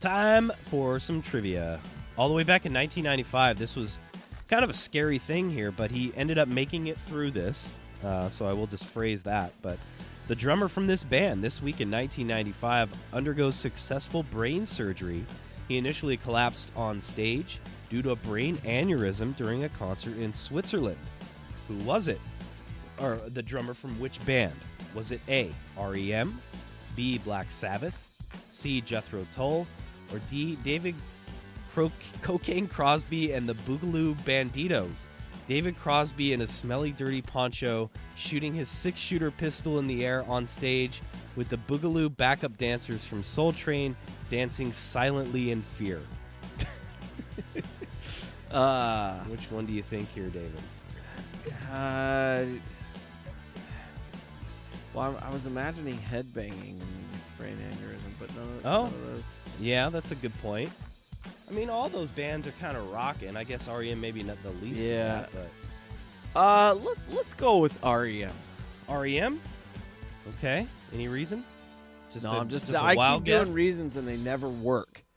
[0.00, 1.78] Time for some trivia.
[2.16, 4.00] All the way back in 1995, this was
[4.48, 7.76] kind of a scary thing here, but he ended up making it through this.
[8.02, 9.52] Uh, so I will just phrase that.
[9.62, 9.78] But
[10.32, 15.26] the drummer from this band this week in 1995 undergoes successful brain surgery.
[15.68, 20.96] He initially collapsed on stage due to a brain aneurysm during a concert in Switzerland.
[21.68, 22.18] Who was it?
[22.98, 24.56] Or the drummer from which band?
[24.94, 25.52] Was it A.
[25.78, 26.40] REM,
[26.96, 27.18] B.
[27.18, 28.10] Black Sabbath,
[28.50, 28.80] C.
[28.80, 29.66] Jethro Tull,
[30.14, 30.56] or D.
[30.64, 30.94] David
[31.74, 31.92] Cro-
[32.22, 35.08] Cocaine Crosby and the Boogaloo Banditos?
[35.48, 40.24] David Crosby in a smelly, dirty poncho, shooting his six shooter pistol in the air
[40.28, 41.02] on stage,
[41.36, 43.96] with the Boogaloo backup dancers from Soul Train
[44.28, 46.00] dancing silently in fear.
[48.50, 50.52] Uh, Which one do you think here, David?
[51.72, 52.44] uh,
[54.92, 56.82] well, I, I was imagining headbanging and
[57.38, 58.82] brain aneurysm, but no, Oh.
[58.84, 59.42] none of those.
[59.58, 60.70] Yeah, that's a good point.
[61.52, 63.36] I mean, all those bands are kind of rocking.
[63.36, 64.80] I guess REM maybe not the least.
[64.80, 65.08] of Yeah.
[65.08, 68.32] that, but Uh, let, let's go with REM.
[68.88, 69.38] REM.
[70.38, 70.66] Okay.
[70.94, 71.44] Any reason?
[72.10, 73.44] Just no, a, I'm just, just a I wild keep guess.
[73.44, 75.02] doing reasons and they never work.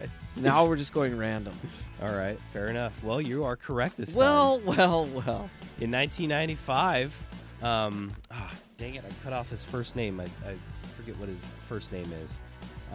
[0.00, 0.10] Right.
[0.36, 1.54] Now we're just going random.
[2.02, 3.02] All right, fair enough.
[3.02, 4.18] Well, you are correct this time.
[4.18, 5.50] Well, well, well.
[5.80, 7.24] in 1995,
[7.62, 10.20] um, ah, dang it, I cut off his first name.
[10.20, 10.54] I, I
[10.96, 12.40] forget what his first name is.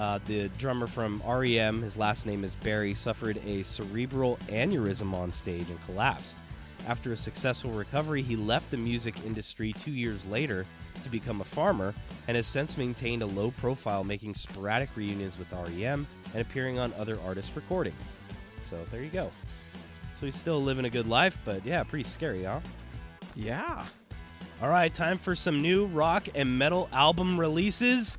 [0.01, 5.31] Uh, the drummer from REM, his last name is Berry, suffered a cerebral aneurysm on
[5.31, 6.37] stage and collapsed.
[6.87, 10.65] After a successful recovery, he left the music industry two years later
[11.03, 11.93] to become a farmer
[12.27, 16.91] and has since maintained a low profile, making sporadic reunions with REM and appearing on
[16.97, 17.93] other artists' recording.
[18.63, 19.29] So there you go.
[20.19, 22.61] So he's still living a good life, but yeah, pretty scary, huh?
[23.35, 23.85] Yeah.
[24.63, 28.17] All right, time for some new rock and metal album releases.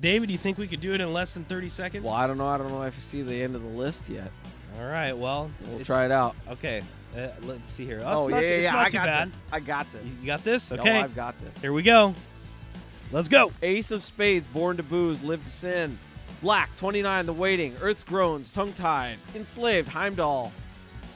[0.00, 2.04] David, do you think we could do it in less than 30 seconds?
[2.04, 2.46] Well, I don't know.
[2.46, 4.30] I don't know if I see the end of the list yet.
[4.78, 6.36] All right, well, We'll try it out.
[6.48, 6.82] Okay,
[7.16, 8.00] uh, let's see here.
[8.04, 9.28] Oh, it's Oh, not, yeah, yeah, not I too got bad.
[9.28, 9.36] this.
[9.52, 10.08] I got this.
[10.20, 10.70] You got this?
[10.70, 11.58] No, Okay, I've got this.
[11.58, 12.14] here we go.
[13.10, 13.50] Let's go.
[13.62, 15.98] Ace of Spades, Born to Booze, Live to Sin.
[16.42, 17.74] Black, 29, The Waiting.
[17.80, 19.18] Earth Groans, Tongue Tied.
[19.34, 20.52] Enslaved, Heimdall.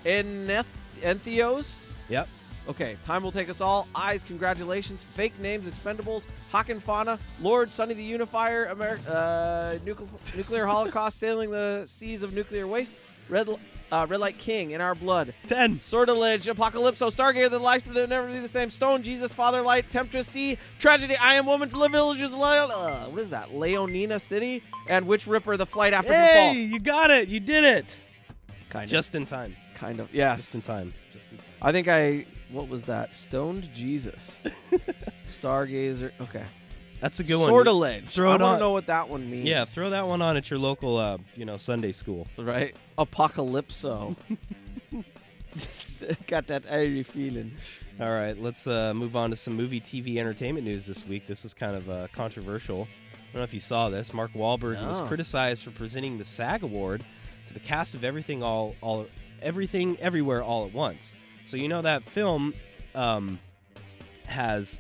[0.05, 0.65] Eneth-
[1.03, 1.87] Entheos.
[2.09, 2.29] Yep.
[2.69, 3.89] Okay, Time Will Take Us All.
[3.95, 5.03] Eyes, Congratulations.
[5.03, 6.27] Fake Names, Expendables.
[6.53, 7.19] Haken Fauna.
[7.41, 8.73] Lord, Sonny the Unifier.
[8.73, 12.95] Ameri- uh, nuclear, nuclear Holocaust, Sailing the Seas of Nuclear Waste.
[13.29, 13.49] Red,
[13.91, 15.35] uh, Red Light King, In Our Blood.
[15.49, 15.81] 10.
[15.81, 20.29] Sortilege, Apocalypso, Stargazer, The Life Will Never Be the Same, Stone, Jesus, Father, Light, Temptress,
[20.29, 23.51] Sea, Tragedy, I Am Woman, Live Villages, uh, what is that?
[23.51, 26.53] Leonina City, and Witch Ripper, The Flight After the Fall.
[26.53, 27.29] Hey, you got it.
[27.29, 27.97] You did it.
[28.71, 29.57] Kind Just in time.
[29.75, 30.13] Kind of.
[30.15, 30.39] Yes.
[30.39, 30.95] Just in time.
[31.13, 31.47] Just in time.
[31.61, 33.15] I think I, what was that?
[33.15, 34.41] Stoned Jesus.
[35.27, 36.13] Stargazer.
[36.21, 36.45] Okay.
[37.01, 37.47] That's a good one.
[37.49, 38.09] Sort of Sortilege.
[38.09, 38.59] Throw I it want on.
[38.61, 39.45] know what that one means.
[39.45, 42.29] Yeah, throw that one on at your local, uh, you know, Sunday school.
[42.39, 42.77] Right?
[42.97, 44.15] Apocalypso.
[46.27, 47.53] Got that airy feeling.
[48.01, 51.27] All right, let's uh, move on to some movie, TV, entertainment news this week.
[51.27, 52.83] This was kind of uh, controversial.
[52.83, 54.13] I don't know if you saw this.
[54.15, 55.07] Mark Wahlberg was No.
[55.07, 57.05] criticized for presenting the SAG Award
[57.49, 59.07] to the cast of Everything All, All,
[59.43, 61.15] Everything Everywhere All at Once.
[61.47, 62.55] So you know that film
[62.95, 63.39] um,
[64.27, 64.79] has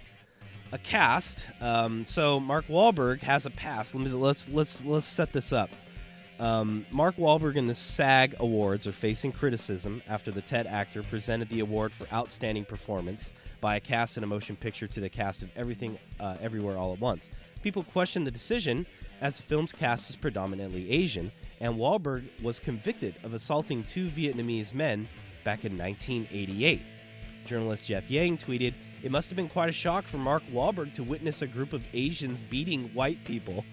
[0.73, 1.47] a cast.
[1.61, 3.95] Um, so Mark Wahlberg has a pass.
[3.95, 5.71] Let me let's let's let's set this up.
[6.41, 11.49] Um, Mark Wahlberg and the SAG Awards are facing criticism after the TED actor presented
[11.51, 15.45] the award for outstanding performance by a cast in a motion picture to the cast
[15.45, 17.31] of Everything uh, Everywhere All at Once.
[17.63, 18.87] People question the decision
[19.21, 24.75] as the film's cast is predominantly Asian, and Wahlberg was convicted of assaulting two Vietnamese
[24.75, 25.09] men
[25.45, 26.83] back in 1988.
[27.47, 31.03] Journalist Jeff Yang tweeted, It must have been quite a shock for Mark Wahlberg to
[31.03, 33.65] witness a group of Asians beating white people.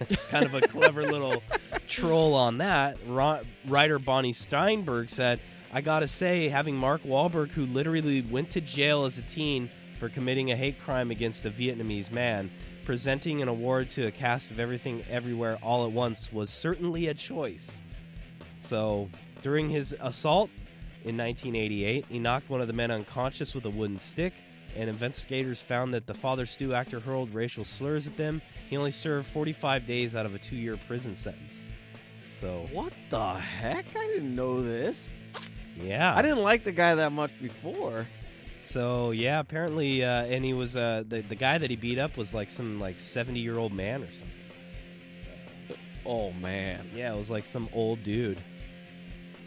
[0.28, 1.42] kind of a clever little
[1.86, 2.98] troll on that.
[3.66, 5.40] Writer Bonnie Steinberg said,
[5.72, 10.08] I gotta say, having Mark Wahlberg, who literally went to jail as a teen for
[10.08, 12.50] committing a hate crime against a Vietnamese man,
[12.84, 17.14] presenting an award to a cast of Everything Everywhere All at Once was certainly a
[17.14, 17.80] choice.
[18.60, 19.10] So,
[19.42, 20.50] during his assault
[21.04, 24.32] in 1988, he knocked one of the men unconscious with a wooden stick,
[24.74, 28.40] and investigators found that the Father Stu actor hurled racial slurs at them.
[28.68, 31.62] He only served 45 days out of a two year prison sentence.
[32.40, 33.86] So, What the heck?
[33.96, 35.12] I didn't know this.
[35.76, 36.14] yeah.
[36.16, 38.06] I didn't like the guy that much before.
[38.60, 42.16] So, yeah, apparently, uh, and he was, uh, the, the guy that he beat up
[42.16, 44.30] was like some like 70 year old man or something.
[46.06, 46.90] Oh man.
[46.94, 48.42] Yeah, it was like some old dude.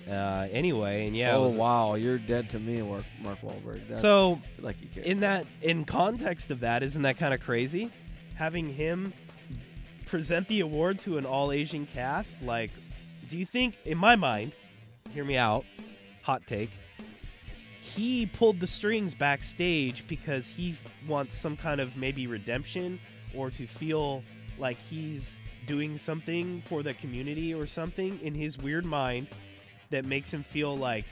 [0.09, 3.87] Uh, anyway, and yeah, oh wow, you're dead to me, Mark, Mark Wahlberg.
[3.87, 5.03] That's so like you care.
[5.03, 7.91] in that in context of that isn't that kind of crazy
[8.35, 9.13] having him
[10.05, 12.71] present the award to an all asian cast like
[13.27, 14.53] do you think in my mind
[15.11, 15.65] hear me out
[16.21, 16.69] hot take
[17.81, 22.99] he pulled the strings backstage because he f- wants some kind of maybe redemption
[23.35, 24.23] or to feel
[24.57, 29.27] like he's doing something for the community or something in his weird mind
[29.89, 31.05] that makes him feel like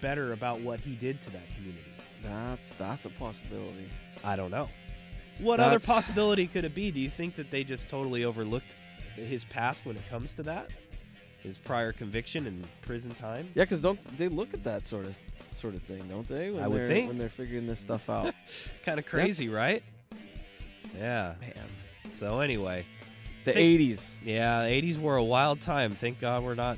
[0.00, 1.84] better about what he did to that community.
[2.22, 3.88] That's that's a possibility.
[4.22, 4.68] I don't know.
[5.38, 6.90] What other possibility could it be?
[6.90, 8.74] Do you think that they just totally overlooked
[9.16, 10.68] his past when it comes to that?
[11.38, 13.48] His prior conviction and prison time?
[13.54, 15.16] Yeah, because don't they look at that sort of
[15.52, 16.50] sort of thing, don't they?
[16.50, 17.08] When I would they're, think.
[17.08, 18.34] when they're figuring this stuff out.
[18.84, 19.82] Kind of crazy, right?
[20.98, 21.34] Yeah.
[21.40, 21.54] Man,
[22.12, 22.84] So anyway,
[23.46, 24.10] the Think- '80s.
[24.22, 25.94] yeah, the 80s were a wild time.
[25.94, 26.76] Thank God we're not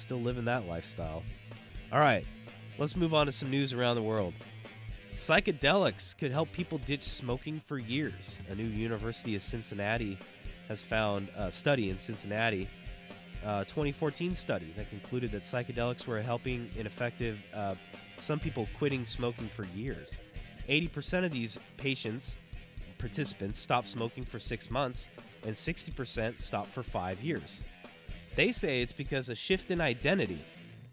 [0.00, 1.22] still living that lifestyle.
[1.92, 2.24] All right,
[2.78, 4.34] let's move on to some news around the world.
[5.14, 8.40] Psychedelics could help people ditch smoking for years.
[8.48, 10.18] A new University of Cincinnati
[10.68, 12.68] has found a study in Cincinnati,
[13.44, 17.74] a 2014 study that concluded that psychedelics were helping ineffective uh,
[18.18, 20.16] some people quitting smoking for years.
[20.68, 22.38] 80% of these patients,
[22.98, 25.08] participants, stopped smoking for six months,
[25.44, 27.64] and 60% stopped for five years.
[28.36, 30.44] They say it's because a shift in identity.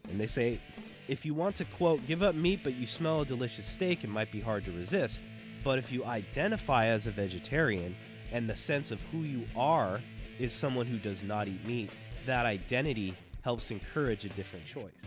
[0.10, 0.60] And they say
[1.08, 4.10] if you want to, quote, give up meat but you smell a delicious steak, it
[4.10, 5.23] might be hard to resist.
[5.63, 7.95] But if you identify as a vegetarian
[8.32, 10.02] and the sense of who you are
[10.39, 11.89] is someone who does not eat meat,
[12.26, 15.06] that identity helps encourage a different choice.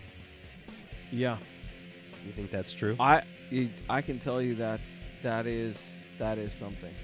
[1.12, 1.38] Yeah,
[2.24, 2.96] You think that's true?
[3.00, 3.22] I
[3.88, 6.94] I can tell you that's that is that is something.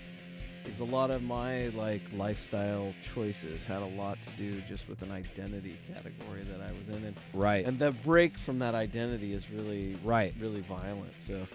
[0.67, 5.01] Because a lot of my like lifestyle choices had a lot to do just with
[5.03, 7.65] an identity category that I was in, and Right.
[7.65, 10.35] and the break from that identity is really Right.
[10.41, 11.13] really violent.
[11.21, 11.47] So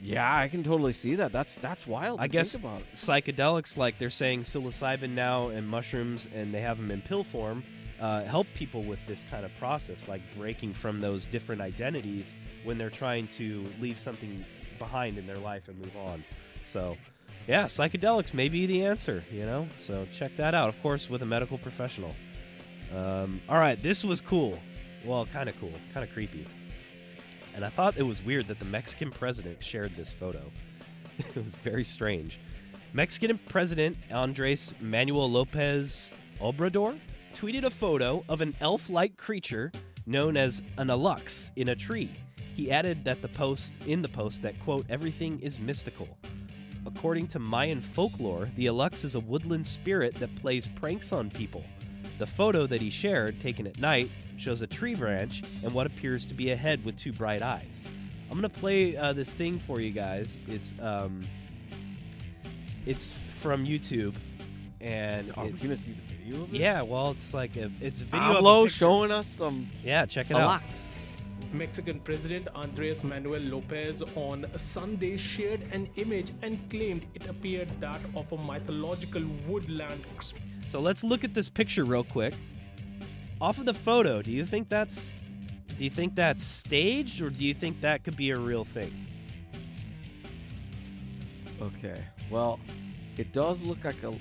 [0.00, 1.32] yeah, I can totally see that.
[1.32, 2.20] That's that's wild.
[2.20, 6.60] I to guess think about psychedelics, like they're saying psilocybin now and mushrooms, and they
[6.60, 7.64] have them in pill form,
[8.00, 12.78] uh, help people with this kind of process, like breaking from those different identities when
[12.78, 14.44] they're trying to leave something
[14.78, 16.24] behind in their life and move on.
[16.64, 16.96] So,
[17.46, 19.66] yeah, psychedelics may be the answer, you know?
[19.78, 22.14] So check that out, of course, with a medical professional.
[22.94, 24.58] Um, all right, this was cool.
[25.04, 26.46] Well, kind of cool, kind of creepy.
[27.54, 30.42] And I thought it was weird that the Mexican president shared this photo.
[31.18, 32.38] it was very strange.
[32.92, 36.98] Mexican President Andres Manuel Lopez Obrador
[37.34, 39.70] tweeted a photo of an elf like creature
[40.06, 42.10] known as an alux in a tree.
[42.54, 46.08] He added that the post in the post that quote everything is mystical.
[46.96, 51.64] According to Mayan folklore, the alux is a woodland spirit that plays pranks on people.
[52.18, 56.26] The photo that he shared, taken at night, shows a tree branch and what appears
[56.26, 57.84] to be a head with two bright eyes.
[58.30, 60.38] I'm gonna play uh, this thing for you guys.
[60.46, 61.22] It's um,
[62.86, 63.06] it's
[63.40, 64.14] from YouTube,
[64.80, 66.60] and Are it- we gonna see the video of it?
[66.60, 70.36] yeah, well, it's like a it's a video Pablo showing us some Yeah, check it
[70.36, 70.62] out.
[71.52, 78.00] Mexican President Andres Manuel Lopez on Sunday shared an image and claimed it appeared that
[78.16, 80.04] of a mythological woodland
[80.66, 82.34] So let's look at this picture real quick.
[83.40, 85.10] Off of the photo, do you think that's
[85.76, 89.06] do you think that's staged or do you think that could be a real thing?
[91.60, 92.04] Okay.
[92.30, 92.60] Well,
[93.16, 94.12] it does look like a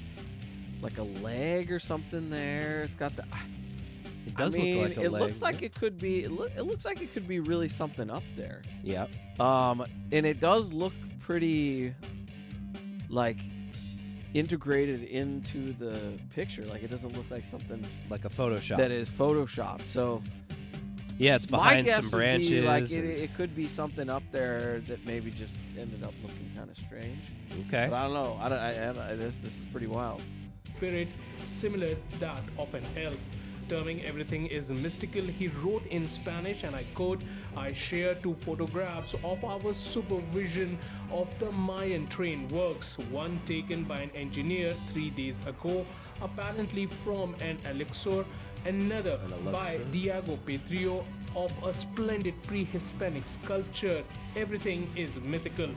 [0.81, 2.83] like a leg or something there.
[2.83, 3.25] It's got the.
[4.25, 5.21] It does I mean, look like a it leg.
[5.23, 6.23] looks like it could be.
[6.23, 8.61] It, loo- it looks like it could be really something up there.
[8.83, 9.07] Yeah.
[9.39, 11.93] Um, and it does look pretty,
[13.09, 13.37] like,
[14.33, 16.63] integrated into the picture.
[16.65, 18.77] Like it doesn't look like something Like a Photoshop.
[18.77, 19.87] that is photoshopped.
[19.89, 20.21] So
[21.17, 22.65] yeah, it's my behind guess some would be, branches.
[22.65, 26.69] like it, it could be something up there that maybe just ended up looking kind
[26.69, 27.19] of strange.
[27.67, 27.87] okay.
[27.89, 28.37] But I don't know.
[28.39, 28.59] I don't.
[28.59, 28.71] I,
[29.07, 30.21] I, I, this this is pretty wild.
[30.75, 31.07] spirit
[31.45, 33.17] similar that of an elf.
[33.69, 37.21] Terming everything is mystical, he wrote in Spanish, and I quote,
[37.55, 40.79] I share two photographs of our supervision
[41.11, 45.85] of the Mayan train works, one taken by an engineer three days ago,
[46.19, 48.25] apparently from an elixir,
[48.65, 49.83] another An by elixir?
[49.91, 51.05] Diego Pedrillo
[51.35, 54.03] of a splendid pre-Hispanic sculpture.
[54.35, 55.69] Everything is mythical.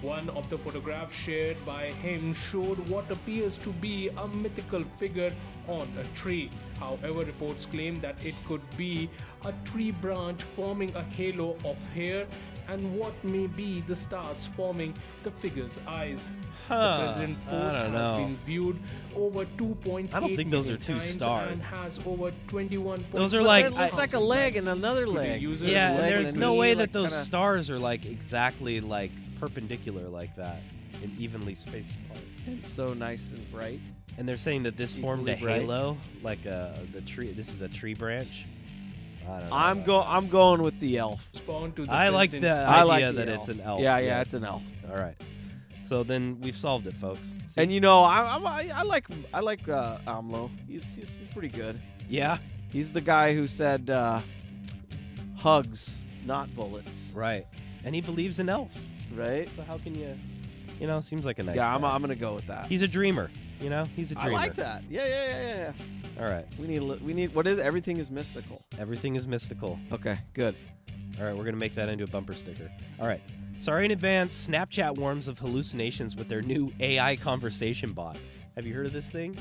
[0.00, 5.32] One of the photographs shared by him showed what appears to be a mythical figure
[5.68, 6.50] on a tree.
[6.82, 9.08] However, reports claim that it could be
[9.44, 12.26] a tree branch forming a halo of hair
[12.68, 16.30] and what may be the stars forming the figure's eyes.
[16.68, 18.16] Huh, the president I post don't has know.
[18.24, 18.78] been viewed
[19.16, 21.50] over 2.8 I don't think those are two times stars.
[21.52, 23.04] and has over 21.
[23.12, 25.42] Those are But like- it looks I- like a leg and another leg.
[25.42, 27.24] use it Yeah, as a and leg there's no knee, way like that those kinda-
[27.24, 29.10] stars are like exactly like
[29.40, 30.62] perpendicular like that
[31.02, 32.24] and evenly spaced apart.
[32.46, 33.80] And so nice and bright.
[34.18, 35.60] And they're saying that this formed a Equally bright.
[35.62, 37.32] halo, like uh, the tree.
[37.32, 38.46] This is a tree branch.
[39.26, 39.56] I don't know.
[39.56, 40.02] I'm go.
[40.02, 41.26] I'm going with the elf.
[41.34, 43.38] Respond to the I like the idea I like the that elf.
[43.40, 43.80] it's an elf.
[43.80, 44.26] Yeah, yeah, yes.
[44.26, 44.62] it's an elf.
[44.90, 45.14] All right.
[45.82, 47.34] So then we've solved it, folks.
[47.48, 47.60] See?
[47.60, 50.50] And you know, I, I'm- I, I like I like uh, Amlo.
[50.68, 51.80] He's, he's he's pretty good.
[52.08, 52.38] yeah,
[52.70, 54.20] He's the guy who said uh,
[55.36, 57.10] hugs, not bullets.
[57.14, 57.46] right.
[57.84, 58.76] And he believes in elves.
[59.14, 59.48] Right?
[59.56, 60.16] So how can you,
[60.80, 61.56] you know, seems like a nice.
[61.56, 61.84] yeah, I'm.
[61.84, 62.66] I'm gonna go with that.
[62.66, 63.30] He's a dreamer.
[63.62, 64.30] You know, he's a dreamer.
[64.30, 64.82] I like that.
[64.90, 65.72] Yeah, yeah, yeah, yeah.
[66.22, 66.44] All right.
[66.58, 68.64] We need a li- we need what is everything is mystical.
[68.78, 69.78] Everything is mystical.
[69.92, 70.56] Okay, good.
[71.18, 72.70] All right, we're going to make that into a bumper sticker.
[73.00, 73.20] All right.
[73.58, 78.16] Sorry in advance, Snapchat warns of hallucinations with their new AI conversation bot.
[78.56, 79.38] Have you heard of this thing?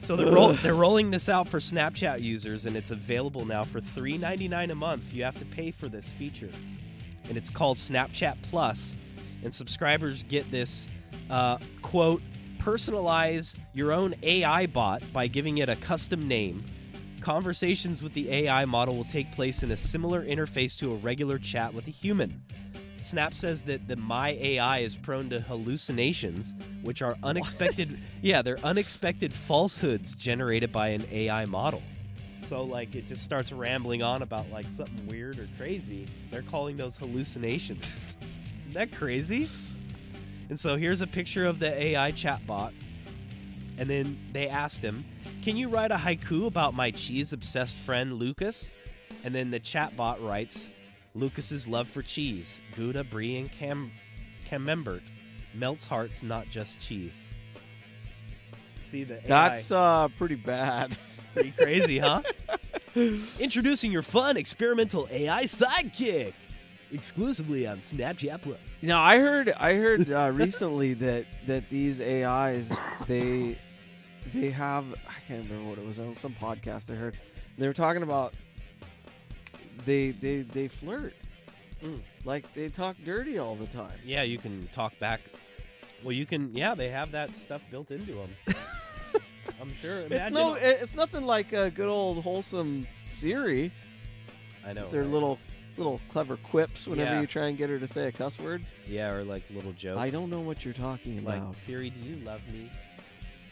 [0.00, 3.80] So they're, roll- they're rolling this out for Snapchat users, and it's available now for
[3.80, 5.12] $3.99 a month.
[5.12, 6.50] You have to pay for this feature.
[7.28, 8.94] And it's called Snapchat Plus.
[9.42, 10.88] And subscribers get this,
[11.30, 12.22] uh, quote,
[12.58, 16.64] personalize your own AI bot by giving it a custom name.
[17.20, 21.38] Conversations with the AI model will take place in a similar interface to a regular
[21.38, 22.42] chat with a human.
[23.00, 28.00] Snap says that the My AI is prone to hallucinations, which are unexpected.
[28.22, 31.82] yeah, they're unexpected falsehoods generated by an AI model.
[32.44, 36.06] So like it just starts rambling on about like something weird or crazy.
[36.30, 37.96] They're calling those hallucinations.
[38.22, 39.48] Isn't that crazy?
[40.48, 42.72] And so here's a picture of the AI chatbot.
[43.76, 45.04] And then they asked him,
[45.42, 48.72] Can you write a haiku about my cheese obsessed friend Lucas?
[49.24, 50.70] And then the chatbot writes,
[51.14, 53.90] Lucas's love for cheese, Gouda, Brie, and Cam-
[54.48, 55.02] Camembert
[55.54, 57.28] melts hearts, not just cheese.
[58.84, 59.26] See the AI.
[59.26, 60.96] That's uh pretty bad.
[61.34, 62.22] pretty crazy, huh?
[62.94, 66.32] Introducing your fun experimental AI sidekick,
[66.92, 68.58] exclusively on Snapchat Plus.
[68.82, 72.74] Now I heard I heard uh, recently that that these AIs
[73.06, 73.58] they
[74.32, 77.18] they have I can't remember what it was on some podcast I heard
[77.56, 78.34] they were talking about
[79.84, 81.14] they they they flirt
[81.82, 82.00] Mm.
[82.24, 83.92] like they talk dirty all the time.
[84.04, 85.20] Yeah, you can talk back.
[86.02, 86.52] Well, you can.
[86.52, 88.30] Yeah, they have that stuff built into them.
[89.60, 90.04] I'm sure.
[90.10, 93.72] It's no it's nothing like a good old wholesome Siri.
[94.66, 94.88] I know.
[94.88, 95.10] Their right?
[95.10, 95.38] little
[95.78, 97.20] little clever quips whenever Yeah.
[97.22, 98.64] you try and get her to say a cuss word.
[98.86, 99.98] Yeah, or like little jokes.
[100.00, 101.56] I don't know what you're talking Like about.
[101.56, 102.70] Siri, do you love me?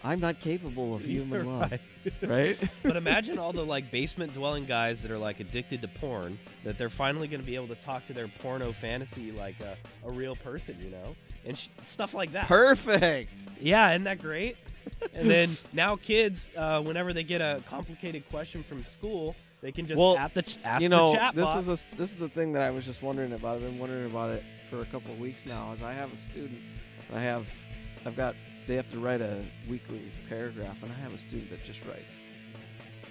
[0.05, 1.73] I'm not capable of human You're love.
[2.23, 2.59] right.
[2.83, 6.79] but imagine all the like basement dwelling guys that are like addicted to porn that
[6.79, 10.11] they're finally going to be able to talk to their porno fantasy like a, a
[10.11, 12.47] real person, you know, and sh- stuff like that.
[12.47, 13.33] Perfect.
[13.61, 14.57] Yeah, isn't that great?
[15.13, 19.87] and then now kids, uh, whenever they get a complicated question from school, they can
[19.87, 21.59] just Well, at the ch- ask you know, the chat this bot.
[21.61, 23.57] is a this is the thing that I was just wondering about.
[23.57, 25.73] I've been wondering about it for a couple of weeks now.
[25.73, 26.59] Is I have a student,
[27.15, 27.49] I have,
[28.05, 28.35] I've got,
[28.67, 32.19] they have to write a weekly paragraph, and I have a student that just writes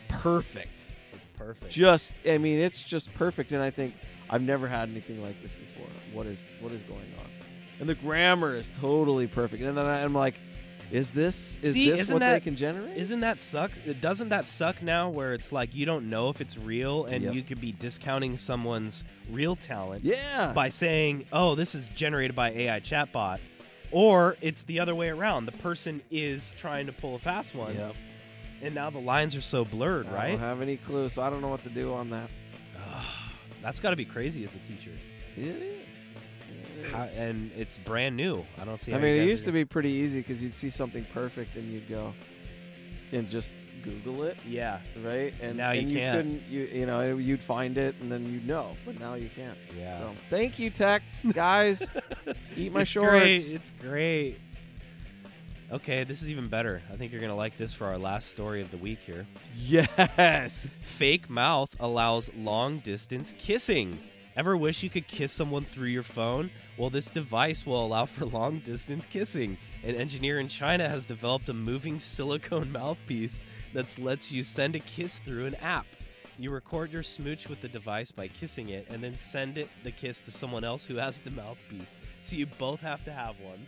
[0.10, 0.80] perfect.
[1.14, 1.72] it's perfect.
[1.72, 3.96] Just, I mean, it's just perfect, and I think
[4.30, 5.90] I've never had anything like this before.
[6.14, 7.30] What is, what is going on?
[7.80, 9.62] And the grammar is totally perfect.
[9.64, 10.36] And then I- I'm like,
[10.96, 12.96] is this, is See, this what they that- can generate?
[12.98, 13.72] Isn't that suck?
[14.02, 15.10] Doesn't that suck now?
[15.10, 17.34] Where it's like you don't know if it's real, and Yep.
[17.34, 20.52] you could be discounting someone's real talent yeah.
[20.54, 23.40] by saying, "Oh, this is generated by AI chatbot,"
[23.92, 25.46] or it's the other way around.
[25.48, 27.96] The person is trying to pull a fast one, Yep.
[28.62, 30.26] and now the lines are so blurred, I right?
[30.26, 32.30] I don't have any clue, so I don't know what to do on that.
[33.62, 34.92] That's got to be crazy as a teacher.
[35.36, 35.85] It is.
[36.92, 38.46] How, and it's brand new.
[38.60, 38.92] I don't see.
[38.92, 38.96] It.
[38.96, 41.88] I mean, it used to be pretty easy because you'd see something perfect and you'd
[41.90, 42.14] go
[43.12, 45.32] and just Google it, Yeah, right?
[45.42, 46.18] And Now you and can't.
[46.18, 46.44] couldn't.
[46.50, 49.58] You you know you'd find it and then you'd know, but now you can't.
[49.78, 50.00] yeah.
[50.00, 51.84] So thank you, tech guys.
[52.58, 53.12] Eat my it's shorts.
[53.20, 53.44] Great.
[53.54, 54.40] It's great.
[55.72, 56.82] Okay, this is even better.
[56.92, 59.26] I think you're gonna like this for our last story of the week here.
[59.56, 60.78] yes.
[60.82, 63.98] Fake mouth allows long distance kissing.
[64.36, 66.52] Ever wish you could kiss someone through your phone?
[66.78, 69.58] Well, this device will allow for long distance kissing.
[69.84, 74.80] An engineer in China has developed a moving silicone mouthpiece that lets you send a
[74.80, 75.86] kiss through an app.
[76.38, 79.92] You record your smooch with the device by kissing it and then send it the
[79.92, 82.02] kiss to someone else who has the mouthpiece.
[82.22, 83.66] So you both have to have one.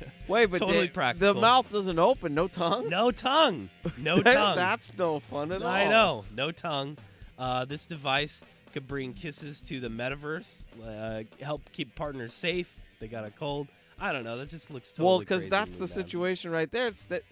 [0.28, 1.34] Wait, but Totally the, practical.
[1.34, 2.34] the mouth doesn't open.
[2.34, 2.88] No tongue.
[2.88, 3.70] No tongue.
[3.98, 4.56] No That- tongue.
[4.56, 5.68] That's no fun at all.
[5.68, 6.98] I know, no tongue.
[7.38, 8.42] Uh, this device
[8.76, 12.70] could bring kisses to the metaverse, uh, help keep partners safe.
[13.00, 13.68] They got a cold.
[13.98, 14.36] I don't know.
[14.36, 15.06] That just looks totally.
[15.08, 15.88] well, because that's the man.
[15.88, 16.86] situation right there.
[16.88, 17.22] It's that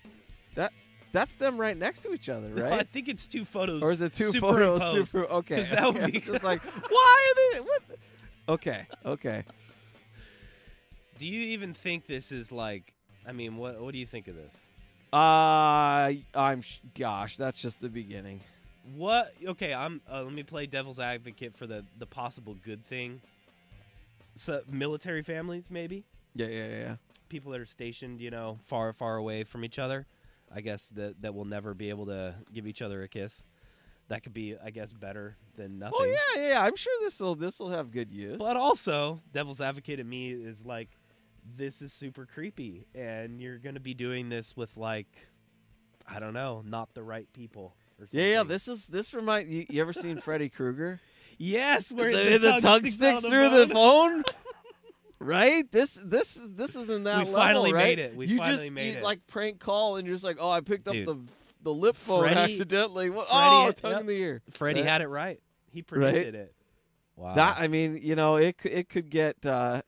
[0.55, 0.73] that
[1.13, 2.73] that's them right next to each other, No, right?
[2.81, 3.83] I think it's two photos.
[3.83, 4.91] or is it two photos?
[5.11, 7.61] Super, okay, 'Cause that would be- just like why are they?
[7.61, 7.83] What?
[8.49, 9.45] Okay, okay.
[11.19, 12.95] Do you even think this is like?
[13.29, 14.67] I mean, what what do you think of this?
[15.13, 16.63] Uh, I'm
[16.99, 18.41] gosh, that's just the beginning.
[18.95, 19.33] What?
[19.45, 20.03] Okay, I'm.
[20.11, 23.21] Uh, let me play devil's advocate for the the possible good thing.
[24.37, 26.05] So military families, maybe.
[26.35, 26.97] Yeah, yeah, yeah.
[27.29, 30.07] people that are stationed, you know, far far away from each other.
[30.55, 33.43] I guess that that will never be able to give each other a kiss.
[34.09, 35.99] That could be, I guess, better than nothing.
[36.01, 36.49] Oh yeah, yeah.
[36.51, 36.63] yeah.
[36.63, 38.37] I'm sure this will this will have good use.
[38.39, 40.91] But also, devil's advocate in me is like,
[41.57, 45.09] this is super creepy, and you're gonna be doing this with like,
[46.07, 47.75] I don't know, not the right people.
[48.11, 48.43] Yeah, yeah.
[48.43, 49.67] This is this remind you.
[49.69, 51.01] You ever seen Freddy Krueger?
[51.39, 53.69] yes, where the, the, the tongue sticks, sticks, the through phone.
[53.69, 54.25] the phone.
[55.19, 55.71] right?
[55.73, 57.85] This this this is in that We level, finally right?
[57.85, 58.17] made it.
[58.17, 59.03] We you finally just made you, it.
[59.05, 61.09] like prank call and you're just like, oh, I picked Dude.
[61.09, 61.23] up the
[61.63, 63.11] the lip phone Freddy- accidentally.
[63.11, 63.29] What?
[63.29, 64.01] Freddy- oh, tongue yep.
[64.03, 64.43] in the ear.
[64.51, 64.89] Freddy Right?
[64.89, 65.41] had it right.
[65.71, 66.55] He predicted it.
[67.17, 69.83] Wow, That I mean, you know, it could it could get uh,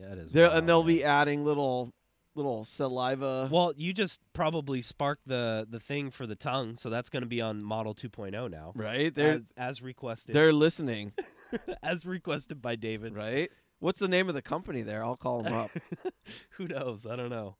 [0.00, 0.32] that is.
[0.32, 0.94] there, wild, and they'll man.
[0.94, 1.92] be adding little
[2.38, 3.48] little saliva.
[3.50, 7.28] Well, you just probably sparked the the thing for the tongue, so that's going to
[7.28, 9.14] be on Model 2.0 now, right?
[9.14, 10.34] They're as, as requested.
[10.34, 11.12] they're listening,
[11.82, 13.14] as requested by David.
[13.14, 13.50] right?
[13.80, 15.04] What's the name of the company there?
[15.04, 15.70] I'll call them up.
[16.52, 17.04] Who knows?
[17.06, 17.56] I don't know.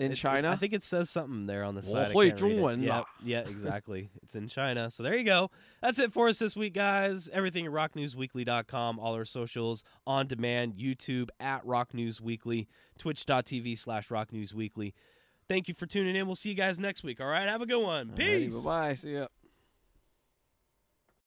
[0.00, 0.50] In It- it- China?
[0.50, 2.10] I think it says something there on the Well, side.
[2.10, 2.56] I hui can't read it.
[2.58, 4.10] zhongwen Yeah, yeah, exactly.
[4.22, 4.90] it's in China.
[4.90, 5.50] So there you go.
[5.82, 7.28] That's it for us this week, guys.
[7.28, 12.66] Everything at rocknewsweekly.com, all our socials on demand, YouTube at Rock News Weekly,
[12.98, 14.94] twitch.tv slash Rock News Weekly.
[15.48, 16.26] Thank you for tuning in.
[16.26, 17.20] We'll see you guys next week.
[17.20, 17.48] All right.
[17.48, 18.10] Have a good one.
[18.12, 18.54] Peace.
[18.54, 18.94] Bye bye.
[18.94, 19.26] See ya.